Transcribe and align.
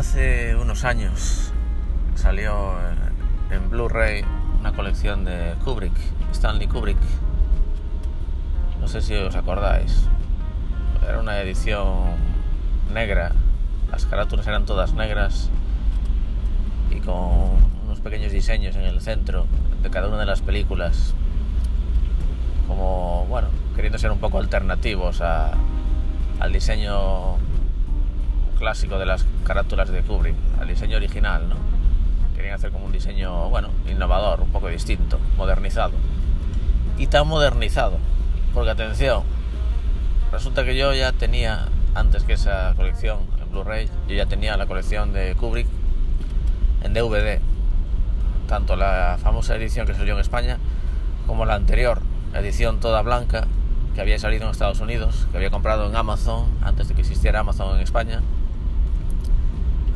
Hace 0.00 0.56
unos 0.56 0.84
años 0.84 1.52
salió 2.14 2.72
en 3.50 3.68
Blu-ray 3.68 4.24
una 4.58 4.72
colección 4.72 5.26
de 5.26 5.54
Kubrick, 5.62 5.92
Stanley 6.32 6.68
Kubrick. 6.68 6.96
No 8.80 8.88
sé 8.88 9.02
si 9.02 9.14
os 9.14 9.36
acordáis. 9.36 10.06
Era 11.06 11.20
una 11.20 11.38
edición 11.40 12.16
negra. 12.94 13.32
Las 13.90 14.06
carátulas 14.06 14.46
eran 14.46 14.64
todas 14.64 14.94
negras 14.94 15.50
y 16.90 17.00
con 17.00 17.62
unos 17.84 18.00
pequeños 18.00 18.32
diseños 18.32 18.76
en 18.76 18.84
el 18.84 19.02
centro 19.02 19.44
de 19.82 19.90
cada 19.90 20.08
una 20.08 20.16
de 20.16 20.24
las 20.24 20.40
películas. 20.40 21.12
Como, 22.66 23.26
bueno, 23.26 23.48
queriendo 23.76 23.98
ser 23.98 24.12
un 24.12 24.18
poco 24.18 24.38
alternativos 24.38 25.20
al 25.20 26.52
diseño 26.54 27.36
clásico 28.60 28.98
de 28.98 29.06
las 29.06 29.26
carátulas 29.42 29.88
de 29.88 30.02
Kubrick, 30.02 30.36
al 30.60 30.68
diseño 30.68 30.98
original, 30.98 31.48
¿no? 31.48 31.56
Querían 32.36 32.54
hacer 32.54 32.70
como 32.70 32.84
un 32.84 32.92
diseño, 32.92 33.48
bueno, 33.48 33.70
innovador, 33.90 34.42
un 34.42 34.50
poco 34.50 34.68
distinto, 34.68 35.18
modernizado. 35.36 35.94
Y 36.98 37.06
tan 37.06 37.26
modernizado, 37.26 37.98
porque 38.54 38.70
atención, 38.70 39.22
resulta 40.30 40.64
que 40.64 40.76
yo 40.76 40.92
ya 40.92 41.12
tenía, 41.12 41.68
antes 41.94 42.22
que 42.22 42.34
esa 42.34 42.74
colección 42.76 43.20
en 43.42 43.50
Blu-ray, 43.50 43.88
yo 44.06 44.14
ya 44.14 44.26
tenía 44.26 44.56
la 44.58 44.66
colección 44.66 45.14
de 45.14 45.34
Kubrick 45.34 45.66
en 46.84 46.92
DVD, 46.92 47.40
tanto 48.46 48.76
la 48.76 49.18
famosa 49.22 49.56
edición 49.56 49.86
que 49.86 49.94
salió 49.94 50.14
en 50.14 50.20
España 50.20 50.58
como 51.26 51.46
la 51.46 51.54
anterior, 51.54 52.02
edición 52.34 52.78
toda 52.78 53.00
blanca, 53.00 53.46
que 53.94 54.02
había 54.02 54.18
salido 54.18 54.44
en 54.44 54.50
Estados 54.50 54.80
Unidos, 54.80 55.26
que 55.30 55.38
había 55.38 55.50
comprado 55.50 55.88
en 55.88 55.96
Amazon 55.96 56.46
antes 56.62 56.88
de 56.88 56.94
que 56.94 57.00
existiera 57.00 57.40
Amazon 57.40 57.76
en 57.76 57.82
España 57.82 58.20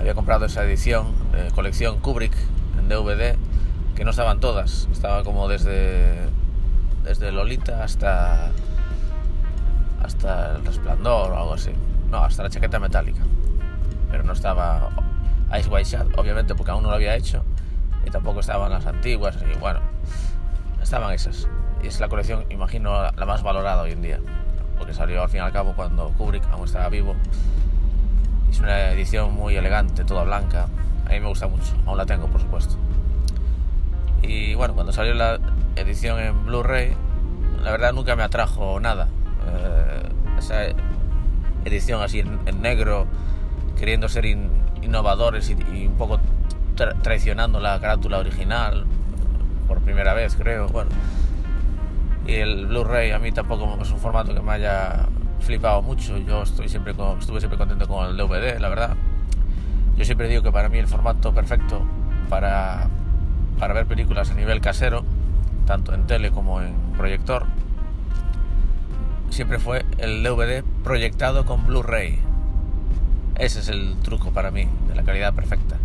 había 0.05 0.15
comprado 0.15 0.45
esa 0.45 0.63
edición, 0.65 1.15
de 1.33 1.51
colección 1.53 1.99
Kubrick 1.99 2.35
en 2.79 2.91
DVD, 2.91 3.39
que 3.97 4.05
no 4.05 4.11
estaban 4.11 4.39
todas, 4.39 4.87
estaba 4.93 5.25
como 5.25 5.49
desde, 5.49 6.15
desde 7.05 7.33
Lolita 7.33 7.83
hasta, 7.83 8.51
hasta 10.03 10.57
El 10.57 10.67
Resplandor 10.67 11.33
o 11.33 11.39
algo 11.39 11.55
así, 11.55 11.71
no, 12.11 12.19
hasta 12.19 12.43
la 12.43 12.51
chaqueta 12.51 12.79
metálica, 12.79 13.23
pero 14.11 14.25
no 14.25 14.35
estaba 14.35 14.91
Ice 15.59 15.71
White 15.71 15.89
Shad, 15.89 16.07
obviamente 16.19 16.55
porque 16.55 16.73
aún 16.73 16.83
no 16.83 16.91
lo 16.91 16.97
había 16.97 17.17
hecho, 17.17 17.43
y 18.07 18.11
tampoco 18.11 18.41
estaban 18.41 18.71
las 18.71 18.85
antiguas, 18.85 19.39
y 19.51 19.59
bueno, 19.59 19.81
estaban 20.83 21.15
esas, 21.15 21.49
y 21.83 21.87
es 21.87 21.99
la 21.99 22.11
colección, 22.11 22.45
imagino, 22.51 23.11
la 23.11 23.25
más 23.25 23.43
valorada 23.43 23.81
hoy 23.81 23.93
en 23.93 24.03
día, 24.03 24.21
porque 24.77 24.93
salió 24.93 25.23
al 25.23 25.31
fin 25.31 25.41
y 25.41 25.45
al 25.45 25.53
cabo 25.53 25.73
cuando 25.75 26.11
Kubrick 26.11 26.45
aún 26.53 26.67
estaba 26.67 26.91
vivo 26.91 27.17
es 28.55 28.61
una 28.61 28.93
edición 28.93 29.35
muy 29.35 29.57
elegante, 29.57 30.05
toda 30.05 30.23
blanca. 30.23 30.69
A 31.07 31.09
mí 31.09 31.19
me 31.19 31.27
gusta 31.27 31.49
mucho, 31.49 31.75
aún 31.87 31.99
la 31.99 32.07
tengo, 32.07 32.29
por 32.29 32.41
supuesto. 32.41 32.77
Y 34.23 34.55
bueno, 34.55 34.75
cuando 34.75 34.93
salió 34.93 35.13
la 35.13 35.41
edición 35.75 36.21
en 36.21 36.47
Blu-ray, 36.47 36.95
la 37.65 37.73
verdad 37.73 37.93
nunca 37.93 38.15
me 38.15 38.23
atrajo 38.23 38.79
nada. 38.79 39.09
Eh, 39.49 40.09
esa 40.39 40.67
edición 41.65 42.01
así 42.01 42.21
en, 42.21 42.63
negro, 42.63 43.07
queriendo 43.77 44.09
ser 44.09 44.25
innovadores 44.25 45.51
y, 45.51 45.87
un 45.87 45.97
poco 45.97 46.21
traicionando 47.03 47.59
la 47.59 47.81
carátula 47.81 48.19
original, 48.19 48.85
por 49.67 49.81
primera 49.81 50.15
vez 50.15 50.37
creo. 50.37 50.69
Bueno, 50.69 50.91
y 52.25 52.35
el 52.35 52.67
Blu-ray 52.67 53.11
a 53.11 53.19
mí 53.19 53.33
tampoco 53.33 53.77
es 53.83 53.91
un 53.91 53.99
formato 53.99 54.33
que 54.33 54.43
me 54.43 54.53
haya 54.53 55.09
flipado 55.45 55.83
mucho. 55.83 56.19
Yo 56.19 56.43
estoy 56.43 56.69
siempre 56.69 56.93
estuve 56.93 57.39
siempre 57.39 57.59
contento 57.59 57.87
con 57.87 58.09
el 58.09 58.17
DVD, 58.17 58.59
la 58.59 58.69
verdad. 58.69 58.97
Yo 59.97 60.05
siempre 60.05 60.29
digo 60.29 60.43
que 60.43 60.51
para 60.51 60.69
mí 60.69 60.79
el 60.79 60.89
formato 60.89 61.33
perfecto 61.33 61.83
para, 62.29 62.89
para 63.59 63.75
ver 63.75 63.87
películas 63.87 64.31
a 64.31 64.35
nivel 64.35 64.61
casero, 64.61 65.05
tanto 65.67 65.95
en 65.95 66.07
tele 66.07 66.33
como 66.33 66.61
en 66.61 66.75
proyector, 66.97 67.47
siempre 69.31 69.59
fue 69.59 69.85
el 69.99 70.23
DVD 70.23 70.65
proyectado 70.83 71.45
con 71.45 71.65
Blu-ray. 71.65 72.19
Ese 73.37 73.61
es 73.61 73.69
el 73.69 73.97
truco 74.03 74.31
para 74.31 74.51
mí, 74.51 74.67
de 74.89 74.95
la 74.95 75.05
calidad 75.05 75.35
perfecta. 75.35 75.77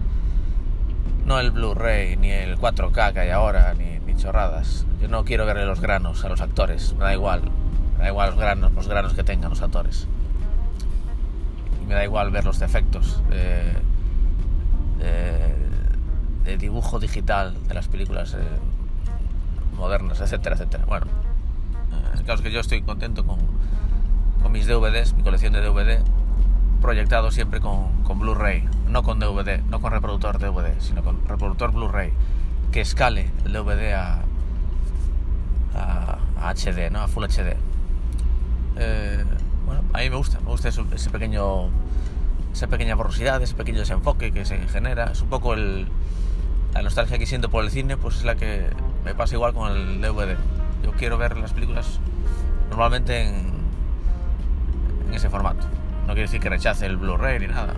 No 1.25 1.39
el 1.39 1.51
Blu-ray, 1.51 2.15
ni 2.17 2.31
el 2.31 2.57
4K 2.57 3.13
que 3.13 3.19
hay 3.19 3.29
ahora, 3.29 3.75
ni, 3.75 3.99
ni 3.99 4.15
chorradas. 4.15 4.87
Yo 4.99 5.07
no 5.07 5.25
quiero 5.25 5.45
verle 5.45 5.65
los 5.65 5.81
granos 5.81 6.23
a 6.25 6.29
los 6.29 6.41
actores, 6.41 6.93
me 6.93 7.03
da 7.03 7.13
igual 7.13 7.41
da 8.03 8.09
igual 8.09 8.29
los 8.31 8.39
granos, 8.39 8.73
los 8.73 8.87
granos 8.87 9.13
que 9.13 9.23
tengan 9.23 9.49
los 9.49 9.61
actores. 9.61 10.07
Y 11.81 11.85
me 11.85 11.93
da 11.93 12.03
igual 12.03 12.31
ver 12.31 12.45
los 12.45 12.59
defectos 12.59 13.21
de, 13.29 13.77
dibujo 16.57 16.99
digital 16.99 17.55
de 17.67 17.73
las 17.73 17.87
películas 17.87 18.33
eh, 18.33 18.37
modernas, 19.77 20.19
etcétera, 20.19 20.55
etcétera. 20.55 20.83
Bueno, 20.85 21.05
eh, 21.05 22.21
claro 22.25 22.41
que 22.43 22.51
yo 22.51 22.59
estoy 22.59 22.81
contento 22.81 23.25
con, 23.25 23.39
con, 24.41 24.51
mis 24.51 24.67
DVDs, 24.67 25.13
mi 25.13 25.23
colección 25.23 25.53
de 25.53 25.61
DVD, 25.61 26.03
proyectado 26.81 27.31
siempre 27.31 27.61
con, 27.61 28.03
con 28.03 28.19
Blu-ray, 28.19 28.67
no 28.89 29.03
con 29.03 29.19
DVD, 29.19 29.63
no 29.69 29.79
con 29.79 29.93
reproductor 29.93 30.37
DVD, 30.37 30.79
sino 30.79 31.01
con 31.01 31.25
reproductor 31.27 31.71
Blu-ray, 31.71 32.11
que 32.71 32.81
escale 32.81 33.31
el 33.45 33.53
DVD 33.53 33.93
a, 33.93 34.19
a, 35.75 36.53
HD, 36.53 36.91
¿no? 36.91 37.01
a 37.01 37.07
Full 37.07 37.23
HD. 37.23 37.68
Eh, 38.81 39.25
bueno, 39.65 39.81
a 39.93 39.97
mí 39.99 40.09
me 40.09 40.15
gusta, 40.15 40.39
me 40.39 40.47
gusta 40.47 40.69
ese 40.69 41.09
pequeño, 41.09 41.69
esa 42.53 42.67
pequeña 42.67 42.95
borrosidad, 42.95 43.41
ese 43.43 43.53
pequeño 43.53 43.79
desenfoque 43.79 44.31
que 44.31 44.45
se 44.45 44.57
genera. 44.69 45.11
Es 45.11 45.21
un 45.21 45.27
poco 45.27 45.53
el, 45.53 45.87
la 46.73 46.81
nostalgia 46.81 47.17
que 47.17 47.25
siento 47.25 47.49
por 47.49 47.63
el 47.63 47.71
cine, 47.71 47.97
pues 47.97 48.17
es 48.17 48.23
la 48.23 48.35
que 48.35 48.69
me 49.03 49.13
pasa 49.13 49.35
igual 49.35 49.53
con 49.53 49.71
el 49.71 50.01
DVD. 50.01 50.37
Yo 50.83 50.93
quiero 50.93 51.17
ver 51.17 51.37
las 51.37 51.51
películas 51.51 51.99
normalmente 52.69 53.27
en, 53.27 53.51
en 55.07 55.13
ese 55.13 55.29
formato. 55.29 55.67
No 56.01 56.13
quiere 56.13 56.21
decir 56.21 56.39
que 56.39 56.49
rechace 56.49 56.85
el 56.85 56.95
Blu-ray 56.95 57.39
ni 57.39 57.47
nada. 57.47 57.73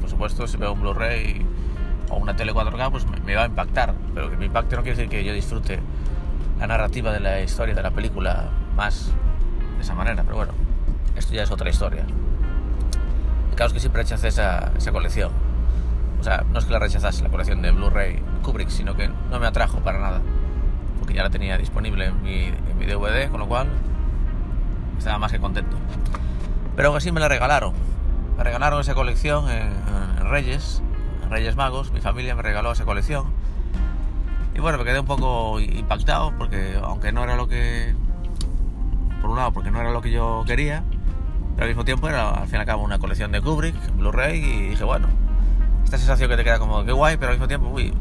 Por 0.00 0.08
supuesto, 0.08 0.46
si 0.46 0.56
veo 0.58 0.72
un 0.72 0.80
Blu-ray 0.80 1.44
o 2.10 2.16
una 2.16 2.36
tele 2.36 2.54
4K, 2.54 2.90
pues 2.92 3.04
me, 3.06 3.18
me 3.18 3.34
va 3.34 3.42
a 3.42 3.46
impactar. 3.46 3.94
Pero 4.14 4.30
que 4.30 4.36
me 4.36 4.46
impacte 4.46 4.76
no 4.76 4.82
quiere 4.82 4.96
decir 4.96 5.10
que 5.10 5.24
yo 5.24 5.32
disfrute 5.32 5.80
la 6.60 6.68
narrativa 6.68 7.12
de 7.12 7.18
la 7.18 7.40
historia 7.40 7.74
de 7.74 7.82
la 7.82 7.90
película 7.90 8.48
más 8.76 9.10
esa 9.84 9.94
manera, 9.94 10.22
pero 10.24 10.36
bueno, 10.36 10.52
esto 11.16 11.34
ya 11.34 11.42
es 11.42 11.50
otra 11.50 11.70
historia. 11.70 12.04
El 13.50 13.56
caso 13.56 13.68
es 13.68 13.72
que 13.74 13.80
siempre 13.80 14.02
rechacé 14.02 14.28
esa, 14.28 14.72
esa 14.76 14.92
colección. 14.92 15.30
O 16.18 16.24
sea, 16.24 16.44
no 16.50 16.58
es 16.58 16.64
que 16.64 16.72
la 16.72 16.78
rechazase 16.78 17.22
la 17.22 17.28
colección 17.28 17.62
de 17.62 17.70
Blu-ray 17.70 18.20
Kubrick, 18.42 18.70
sino 18.70 18.96
que 18.96 19.08
no 19.08 19.38
me 19.38 19.46
atrajo 19.46 19.78
para 19.80 20.00
nada. 20.00 20.20
Porque 20.98 21.14
ya 21.14 21.22
la 21.22 21.30
tenía 21.30 21.58
disponible 21.58 22.06
en 22.06 22.22
mi, 22.22 22.46
en 22.46 22.78
mi 22.78 22.86
DVD, 22.86 23.30
con 23.30 23.40
lo 23.40 23.46
cual 23.46 23.68
estaba 24.98 25.18
más 25.18 25.30
que 25.30 25.38
contento. 25.38 25.76
Pero 26.76 26.88
aún 26.88 26.96
así 26.96 27.12
me 27.12 27.20
la 27.20 27.28
regalaron. 27.28 27.74
Me 28.38 28.42
regalaron 28.42 28.80
esa 28.80 28.94
colección 28.94 29.48
en, 29.50 29.72
en 30.18 30.30
Reyes, 30.30 30.82
en 31.22 31.30
Reyes 31.30 31.56
Magos. 31.56 31.92
Mi 31.92 32.00
familia 32.00 32.34
me 32.34 32.42
regaló 32.42 32.72
esa 32.72 32.84
colección. 32.84 33.26
Y 34.54 34.60
bueno, 34.60 34.78
me 34.78 34.84
quedé 34.84 34.98
un 34.98 35.06
poco 35.06 35.60
impactado 35.60 36.32
porque 36.38 36.78
aunque 36.82 37.12
no 37.12 37.22
era 37.22 37.36
lo 37.36 37.48
que 37.48 37.94
por 39.24 39.30
un 39.30 39.38
lado 39.38 39.52
porque 39.52 39.70
no 39.70 39.80
era 39.80 39.90
lo 39.90 40.02
que 40.02 40.10
yo 40.10 40.44
quería, 40.46 40.84
pero 41.54 41.62
al 41.64 41.68
mismo 41.68 41.86
tiempo 41.86 42.10
era 42.10 42.28
al 42.28 42.46
fin 42.46 42.56
y 42.56 42.58
al 42.58 42.66
cabo 42.66 42.82
una 42.82 42.98
colección 42.98 43.32
de 43.32 43.40
Kubrick, 43.40 43.74
Blu-ray, 43.96 44.38
y 44.38 44.68
dije, 44.68 44.84
bueno, 44.84 45.08
esta 45.82 45.96
sensación 45.96 46.28
que 46.28 46.36
te 46.36 46.44
queda 46.44 46.58
como 46.58 46.84
que 46.84 46.92
guay, 46.92 47.16
pero 47.16 47.30
al 47.30 47.38
mismo 47.38 47.48
tiempo, 47.48 47.68
uy, 47.68 47.94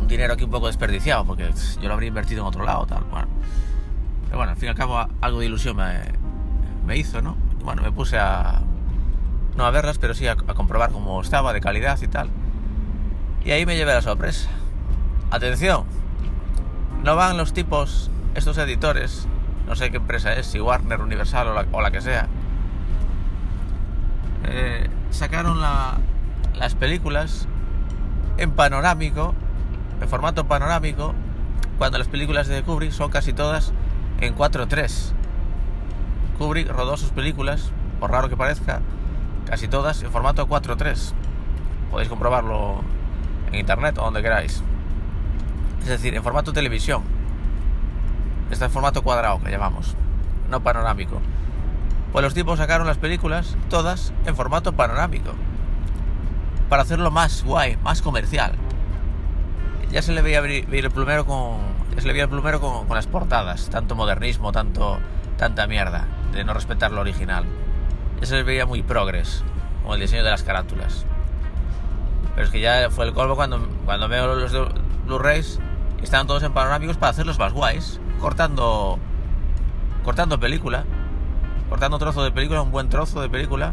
un 0.00 0.08
dinero 0.08 0.32
aquí 0.32 0.44
un 0.44 0.50
poco 0.50 0.68
desperdiciado, 0.68 1.26
porque 1.26 1.52
yo 1.78 1.88
lo 1.88 1.92
habría 1.92 2.08
invertido 2.08 2.40
en 2.40 2.46
otro 2.46 2.64
lado, 2.64 2.86
tal, 2.86 3.04
bueno. 3.10 3.28
Pero 4.24 4.38
bueno, 4.38 4.52
al 4.52 4.56
fin 4.56 4.68
y 4.68 4.70
al 4.70 4.76
cabo 4.76 5.06
algo 5.20 5.40
de 5.40 5.44
ilusión 5.44 5.76
me, 5.76 6.00
me 6.86 6.96
hizo, 6.96 7.20
¿no? 7.20 7.36
Bueno, 7.62 7.82
me 7.82 7.92
puse 7.92 8.16
a, 8.18 8.62
no 9.58 9.66
a 9.66 9.70
verlas, 9.70 9.98
pero 9.98 10.14
sí 10.14 10.26
a, 10.26 10.32
a 10.32 10.54
comprobar 10.54 10.90
cómo 10.90 11.20
estaba, 11.20 11.52
de 11.52 11.60
calidad 11.60 12.00
y 12.00 12.08
tal. 12.08 12.30
Y 13.44 13.50
ahí 13.50 13.66
me 13.66 13.76
llevé 13.76 13.92
la 13.92 14.00
sorpresa. 14.00 14.48
Atención, 15.30 15.84
no 17.04 17.14
van 17.14 17.36
los 17.36 17.52
tipos, 17.52 18.10
estos 18.34 18.56
editores, 18.56 19.28
no 19.70 19.76
sé 19.76 19.92
qué 19.92 19.98
empresa 19.98 20.32
es, 20.32 20.46
si 20.46 20.58
Warner, 20.58 21.00
Universal 21.00 21.46
o 21.70 21.80
la, 21.80 21.90
que 21.92 22.00
sea, 22.00 22.26
eh, 24.48 24.90
sacaron 25.10 25.60
las 25.60 26.74
películas 26.74 27.46
en 28.36 28.50
panorámico, 28.50 29.32
en 30.00 30.08
formato 30.08 30.48
panorámico, 30.48 31.14
cuando 31.78 31.98
las 31.98 32.08
películas 32.08 32.48
de 32.48 32.64
Kubrick 32.64 32.90
son 32.90 33.12
casi 33.12 33.32
todas 33.32 33.72
en 34.20 34.34
4.3. 34.34 35.12
Kubrick 36.36 36.68
rodó 36.68 36.96
sus 36.96 37.10
películas, 37.10 37.70
por 38.00 38.10
raro 38.10 38.28
que 38.28 38.36
parezca, 38.36 38.80
casi 39.46 39.68
todas 39.68 40.02
en 40.02 40.10
formato 40.10 40.48
4.3. 40.48 41.12
Podéis 41.92 42.08
comprobarlo 42.08 42.80
en 43.46 43.54
internet 43.54 43.98
o 43.98 44.02
donde 44.02 44.20
queráis. 44.20 44.64
Es 45.82 45.86
decir, 45.86 46.12
en 46.16 46.24
formato 46.24 46.52
televisión 46.52 47.19
Está 48.50 48.66
en 48.66 48.70
formato 48.70 49.02
cuadrado, 49.02 49.40
que 49.40 49.50
llamamos, 49.50 49.94
no 50.48 50.60
panorámico. 50.62 51.20
Pues 52.12 52.24
los 52.24 52.34
tipos 52.34 52.58
sacaron 52.58 52.86
las 52.86 52.98
películas 52.98 53.56
todas 53.68 54.12
en 54.26 54.34
formato 54.34 54.72
panorámico. 54.72 55.32
para 56.68 56.82
hacerlo 56.82 57.10
más 57.10 57.42
guay, 57.42 57.76
más 57.82 58.00
comercial. 58.00 58.52
Ya 59.90 60.02
se 60.02 60.12
le 60.12 60.22
veía 60.22 60.38
el 60.38 60.90
plumero 60.90 61.26
con, 61.26 61.58
se 61.96 62.06
le 62.06 62.12
veía 62.12 62.24
el 62.24 62.30
plumero 62.30 62.60
con, 62.60 62.88
las 62.94 63.08
portadas, 63.08 63.70
tanto 63.70 63.96
modernismo, 63.96 64.52
tanto 64.52 64.98
tanta 65.36 65.66
mierda 65.66 66.06
de 66.32 66.44
no 66.44 66.54
respetar 66.54 66.92
lo 66.92 67.00
original. 67.00 67.44
Ya 68.20 68.26
se 68.26 68.36
le 68.36 68.42
veía 68.44 68.66
muy 68.66 68.82
progres 68.82 69.42
con 69.82 69.94
el 69.94 70.00
diseño 70.00 70.22
de 70.22 70.30
las 70.30 70.44
carátulas. 70.44 71.06
Pero 72.34 72.46
es 72.46 72.52
que 72.52 72.60
ya 72.60 72.88
fue 72.90 73.06
el 73.06 73.14
colmo 73.14 73.34
cuando, 73.34 73.66
cuando 73.84 74.08
veo 74.08 74.34
los 74.34 74.52
Blu-rays 75.06 75.58
estaban 76.02 76.26
todos 76.26 76.42
en 76.42 76.52
panorámicos 76.52 76.96
para 76.96 77.10
hacerlos 77.10 77.38
más 77.38 77.52
guays, 77.52 78.00
cortando 78.20 78.98
cortando 80.04 80.40
película, 80.40 80.84
cortando 81.68 81.98
trozo 81.98 82.22
de 82.22 82.30
película, 82.30 82.62
un 82.62 82.70
buen 82.70 82.88
trozo 82.88 83.20
de 83.20 83.28
película 83.28 83.72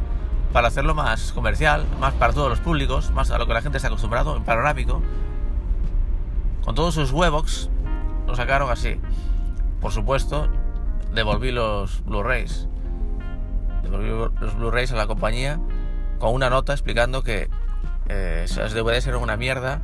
para 0.53 0.67
hacerlo 0.67 0.95
más 0.95 1.31
comercial, 1.33 1.85
más 1.99 2.13
para 2.13 2.33
todos 2.33 2.49
los 2.49 2.59
públicos, 2.59 3.11
más 3.11 3.31
a 3.31 3.38
lo 3.38 3.47
que 3.47 3.53
la 3.53 3.61
gente 3.61 3.77
está 3.77 3.88
acostumbrado, 3.88 4.35
en 4.35 4.44
panorámico. 4.44 5.01
Con 6.63 6.75
todos 6.75 6.94
sus 6.94 7.11
webox 7.11 7.69
lo 8.27 8.35
sacaron 8.35 8.69
así. 8.69 8.99
Por 9.81 9.91
supuesto, 9.91 10.47
devolví 11.13 11.51
los 11.51 12.03
Blu-rays. 12.05 12.67
Devolví 13.83 14.09
los 14.39 14.55
Blu-rays 14.55 14.91
a 14.91 14.95
la 14.95 15.07
compañía 15.07 15.59
con 16.19 16.33
una 16.33 16.49
nota 16.49 16.73
explicando 16.73 17.23
que 17.23 17.49
eh, 18.09 18.41
esas 18.45 18.73
DVDs 18.73 19.07
eran 19.07 19.21
una 19.21 19.38
mierda, 19.38 19.81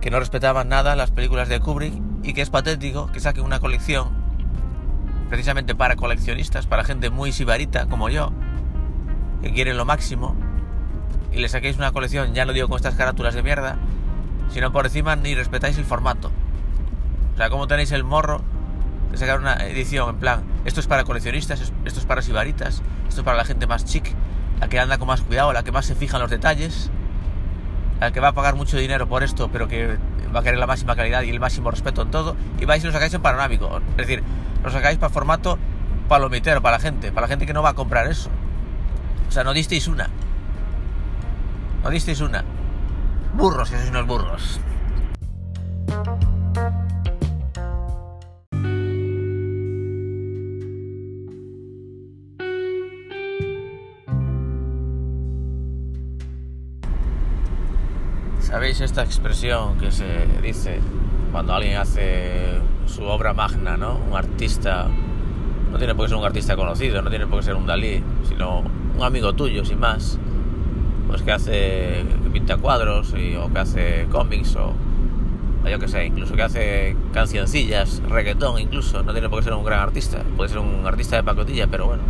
que 0.00 0.10
no 0.10 0.18
respetaban 0.18 0.68
nada 0.68 0.96
las 0.96 1.10
películas 1.10 1.48
de 1.48 1.60
Kubrick 1.60 1.94
y 2.28 2.34
que 2.34 2.42
es 2.42 2.50
patético 2.50 3.06
que 3.06 3.20
saquen 3.20 3.42
una 3.42 3.58
colección 3.58 4.10
precisamente 5.30 5.74
para 5.74 5.96
coleccionistas, 5.96 6.66
para 6.66 6.84
gente 6.84 7.08
muy 7.08 7.32
sibarita 7.32 7.86
como 7.86 8.10
yo, 8.10 8.32
que 9.40 9.50
quieren 9.50 9.78
lo 9.78 9.86
máximo, 9.86 10.36
y 11.32 11.38
le 11.38 11.48
saquéis 11.48 11.78
una 11.78 11.90
colección, 11.90 12.34
ya 12.34 12.44
no 12.44 12.52
digo 12.52 12.68
con 12.68 12.76
estas 12.76 12.96
carátulas 12.96 13.34
de 13.34 13.42
mierda, 13.42 13.78
sino 14.50 14.72
por 14.72 14.84
encima 14.84 15.16
ni 15.16 15.34
respetáis 15.34 15.78
el 15.78 15.86
formato. 15.86 16.30
O 17.32 17.36
sea, 17.38 17.48
como 17.48 17.66
tenéis 17.66 17.92
el 17.92 18.04
morro 18.04 18.42
de 19.10 19.16
sacar 19.16 19.40
una 19.40 19.54
edición 19.66 20.10
en 20.10 20.16
plan, 20.16 20.42
esto 20.66 20.80
es 20.80 20.86
para 20.86 21.04
coleccionistas, 21.04 21.72
esto 21.86 21.98
es 21.98 22.04
para 22.04 22.20
sibaritas, 22.20 22.82
esto 23.08 23.22
es 23.22 23.24
para 23.24 23.38
la 23.38 23.46
gente 23.46 23.66
más 23.66 23.86
chic, 23.86 24.14
la 24.60 24.68
que 24.68 24.78
anda 24.78 24.98
con 24.98 25.08
más 25.08 25.22
cuidado, 25.22 25.54
la 25.54 25.62
que 25.62 25.72
más 25.72 25.86
se 25.86 25.94
fija 25.94 26.18
en 26.18 26.22
los 26.22 26.30
detalles, 26.30 26.90
la 28.00 28.12
que 28.12 28.20
va 28.20 28.28
a 28.28 28.32
pagar 28.34 28.54
mucho 28.54 28.76
dinero 28.76 29.08
por 29.08 29.22
esto, 29.22 29.48
pero 29.50 29.66
que 29.66 29.96
va 30.34 30.40
a 30.40 30.42
querer 30.42 30.58
la 30.58 30.66
máxima 30.66 30.96
calidad 30.96 31.22
y 31.22 31.30
el 31.30 31.40
máximo 31.40 31.70
respeto 31.70 32.02
en 32.02 32.10
todo, 32.10 32.36
y 32.58 32.64
vais 32.64 32.82
y 32.82 32.86
lo 32.86 32.92
sacáis 32.92 33.14
en 33.14 33.22
panorámico. 33.22 33.80
Es 33.92 33.96
decir, 33.96 34.22
lo 34.62 34.70
sacáis 34.70 34.98
para 34.98 35.12
formato 35.12 35.58
palomitero, 36.08 36.62
para 36.62 36.76
la 36.76 36.82
gente, 36.82 37.12
para 37.12 37.26
la 37.26 37.28
gente 37.28 37.46
que 37.46 37.52
no 37.52 37.62
va 37.62 37.70
a 37.70 37.74
comprar 37.74 38.06
eso. 38.06 38.30
O 39.28 39.32
sea, 39.32 39.44
no 39.44 39.52
disteis 39.52 39.88
una. 39.88 40.08
No 41.82 41.90
disteis 41.90 42.20
una. 42.20 42.44
Burros, 43.34 43.70
que 43.70 43.76
sois 43.76 43.90
unos 43.90 44.06
burros. 44.06 44.60
¿Sabéis 58.78 58.92
esta 58.92 59.02
expresión 59.02 59.76
que 59.78 59.90
se 59.90 60.06
dice 60.40 60.78
cuando 61.32 61.52
alguien 61.52 61.78
hace 61.78 62.60
su 62.86 63.02
obra 63.02 63.34
magna, 63.34 63.76
¿no? 63.76 63.98
Un 64.08 64.16
artista, 64.16 64.86
no 65.72 65.78
tiene 65.78 65.96
por 65.96 66.04
qué 66.04 66.10
ser 66.10 66.18
un 66.18 66.24
artista 66.24 66.54
conocido, 66.54 67.02
no 67.02 67.10
tiene 67.10 67.26
por 67.26 67.40
qué 67.40 67.46
ser 67.46 67.56
un 67.56 67.66
Dalí, 67.66 68.00
sino 68.28 68.62
un 68.96 69.02
amigo 69.02 69.32
tuyo, 69.32 69.64
sin 69.64 69.80
más, 69.80 70.20
pues 71.08 71.22
que 71.22 71.32
hace, 71.32 72.04
que 72.22 72.30
pinta 72.30 72.56
cuadros 72.56 73.12
o 73.12 73.52
que 73.52 73.58
hace 73.58 74.06
cómics 74.12 74.54
o, 74.54 74.72
yo 75.68 75.78
que 75.80 75.88
sé, 75.88 76.06
incluso 76.06 76.36
que 76.36 76.42
hace 76.42 76.96
cancioncillas, 77.12 78.00
reggaetón 78.08 78.60
incluso, 78.60 79.02
no 79.02 79.10
tiene 79.10 79.28
por 79.28 79.40
qué 79.40 79.46
ser 79.46 79.54
un 79.54 79.64
gran 79.64 79.80
artista, 79.80 80.22
puede 80.36 80.50
ser 80.50 80.60
un 80.60 80.86
artista 80.86 81.16
de 81.16 81.24
pacotilla, 81.24 81.66
pero 81.66 81.86
bueno, 81.86 82.04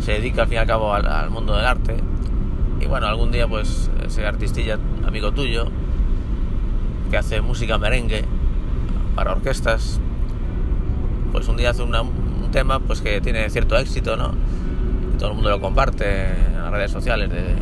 se 0.00 0.12
dedica 0.12 0.42
al 0.42 0.48
fin 0.48 0.56
y 0.56 0.58
al 0.58 0.66
cabo 0.66 0.92
al 0.92 1.30
mundo 1.30 1.56
del 1.56 1.64
arte 1.64 1.96
y 2.78 2.84
bueno, 2.86 3.06
algún 3.06 3.32
día 3.32 3.48
pues 3.48 3.90
ese 4.04 4.26
artistilla 4.26 4.78
amigo 5.06 5.32
tuyo 5.32 5.70
que 7.10 7.16
hace 7.16 7.40
música 7.40 7.78
merengue 7.78 8.24
para 9.14 9.32
orquestas, 9.32 10.00
pues 11.32 11.48
un 11.48 11.56
día 11.56 11.70
hace 11.70 11.82
un 11.82 12.50
tema 12.52 12.80
pues 12.80 13.00
que 13.00 13.20
tiene 13.20 13.48
cierto 13.50 13.76
éxito, 13.76 14.16
¿no? 14.16 14.32
Todo 15.18 15.30
el 15.30 15.34
mundo 15.34 15.50
lo 15.50 15.60
comparte 15.60 16.28
en 16.46 16.56
las 16.56 16.70
redes 16.70 16.90
sociales 16.90 17.30
de, 17.30 17.56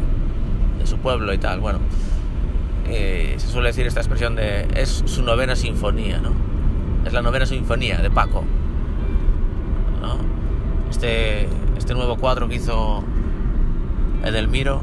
su 0.85 0.99
pueblo 0.99 1.33
y 1.33 1.39
tal. 1.39 1.61
Bueno, 1.61 1.79
se 2.87 3.39
suele 3.39 3.69
decir 3.69 3.87
esta 3.87 4.01
expresión 4.01 4.35
de 4.35 4.67
es 4.75 5.03
su 5.07 5.23
novena 5.23 5.55
sinfonía, 5.55 6.19
¿no? 6.19 6.33
Es 7.07 7.13
la 7.13 7.23
novena 7.23 7.47
sinfonía 7.47 7.99
de 7.99 8.11
Paco. 8.11 8.45
¿no? 10.01 10.17
Este, 10.91 11.49
este 11.79 11.95
nuevo 11.95 12.17
cuadro 12.17 12.49
que 12.49 12.57
hizo 12.57 13.05
Edelmiro 14.25 14.83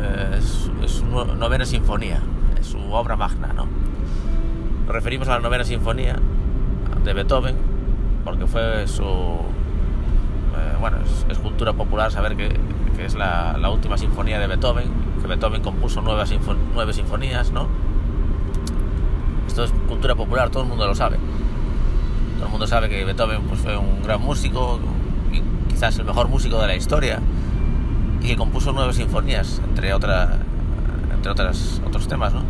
eh, 0.00 0.38
es, 0.38 0.70
su 0.90 1.04
novena 1.04 1.64
sinfonía, 1.64 2.20
su 2.62 2.78
obra 2.92 3.16
magna, 3.16 3.52
¿no? 3.54 3.66
Nos 4.86 4.94
referimos 4.94 5.28
a 5.28 5.32
la 5.32 5.40
novena 5.40 5.64
sinfonía 5.64 6.16
de 7.04 7.12
Beethoven, 7.12 7.56
porque 8.24 8.46
fue 8.46 8.86
su. 8.86 9.02
Eh, 9.04 10.76
bueno, 10.80 10.98
es, 11.28 11.38
cultura 11.38 11.72
popular 11.72 12.10
saber 12.10 12.36
que, 12.36 12.58
es 13.04 13.14
la, 13.14 13.56
última 13.70 13.96
sinfonía 13.96 14.38
de 14.38 14.46
Beethoven, 14.46 14.88
que 15.20 15.26
Beethoven 15.26 15.62
compuso 15.62 16.00
nueve, 16.02 16.92
sinfonías, 16.92 17.52
¿no? 17.52 17.68
Esto 19.46 19.64
es 19.64 19.72
cultura 19.88 20.14
popular, 20.14 20.50
todo 20.50 20.62
el 20.62 20.68
mundo 20.68 20.86
lo 20.86 20.94
sabe. 20.94 21.18
Todo 22.36 22.46
el 22.46 22.50
mundo 22.50 22.66
sabe 22.66 22.88
que 22.88 23.04
Beethoven 23.04 23.42
pues, 23.42 23.60
fue 23.60 23.76
un 23.76 24.02
gran 24.02 24.20
músico, 24.20 24.80
quizás 25.68 25.98
el 25.98 26.04
mejor 26.04 26.28
músico 26.28 26.60
de 26.60 26.66
la 26.66 26.76
historia 26.76 27.20
y 28.20 28.26
que 28.26 28.36
compuso 28.36 28.72
nueve 28.72 28.92
sinfonías, 28.92 29.60
entre, 29.68 29.92
otra, 29.92 30.38
entre 31.30 31.44
otras, 31.44 31.80
otros 31.86 32.08
temas, 32.08 32.32
¿no? 32.32 32.42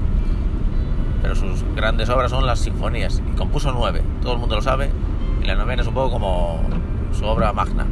Pero 1.23 1.35
sus 1.35 1.65
grandes 1.75 2.09
obras 2.09 2.31
son 2.31 2.47
las 2.47 2.61
sinfonías, 2.61 3.21
y 3.33 3.37
compuso 3.37 3.73
nueve, 3.73 4.03
todo 4.23 4.35
el 4.35 4.39
mundo 4.39 4.57
lo 4.57 4.63
sabe, 4.63 4.91
y 5.43 5.47
la 5.47 5.55
novena 5.55 5.83
es 5.83 5.89
un 5.89 5.95
poco 5.95 6.13
como 6.13 6.61
su 7.13 7.25
obra 7.25 7.53
magna. 7.53 7.87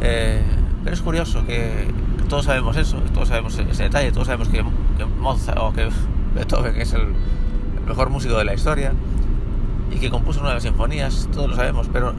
Eh, 0.00 0.42
pero 0.82 0.94
es 0.94 1.02
curioso 1.02 1.44
que, 1.46 1.88
todos 2.28 2.46
sabemos 2.46 2.76
eso, 2.76 2.96
todos 3.12 3.28
sabemos 3.28 3.58
ese 3.58 3.82
detalle, 3.84 4.10
todos 4.10 4.26
sabemos 4.26 4.48
que, 4.48 4.64
Mozart 5.20 5.58
o 5.58 5.72
que 5.72 5.88
Beethoven 6.34 6.80
es 6.80 6.92
el 6.94 7.08
mejor 7.86 8.10
músico 8.10 8.38
de 8.38 8.44
la 8.44 8.54
historia 8.54 8.92
y 9.90 9.98
que 9.98 10.10
compuso 10.10 10.40
nueve 10.42 10.60
sinfonías, 10.60 11.28
todos 11.32 11.50
lo 11.50 11.56
sabemos, 11.56 11.88
pero 11.92 12.14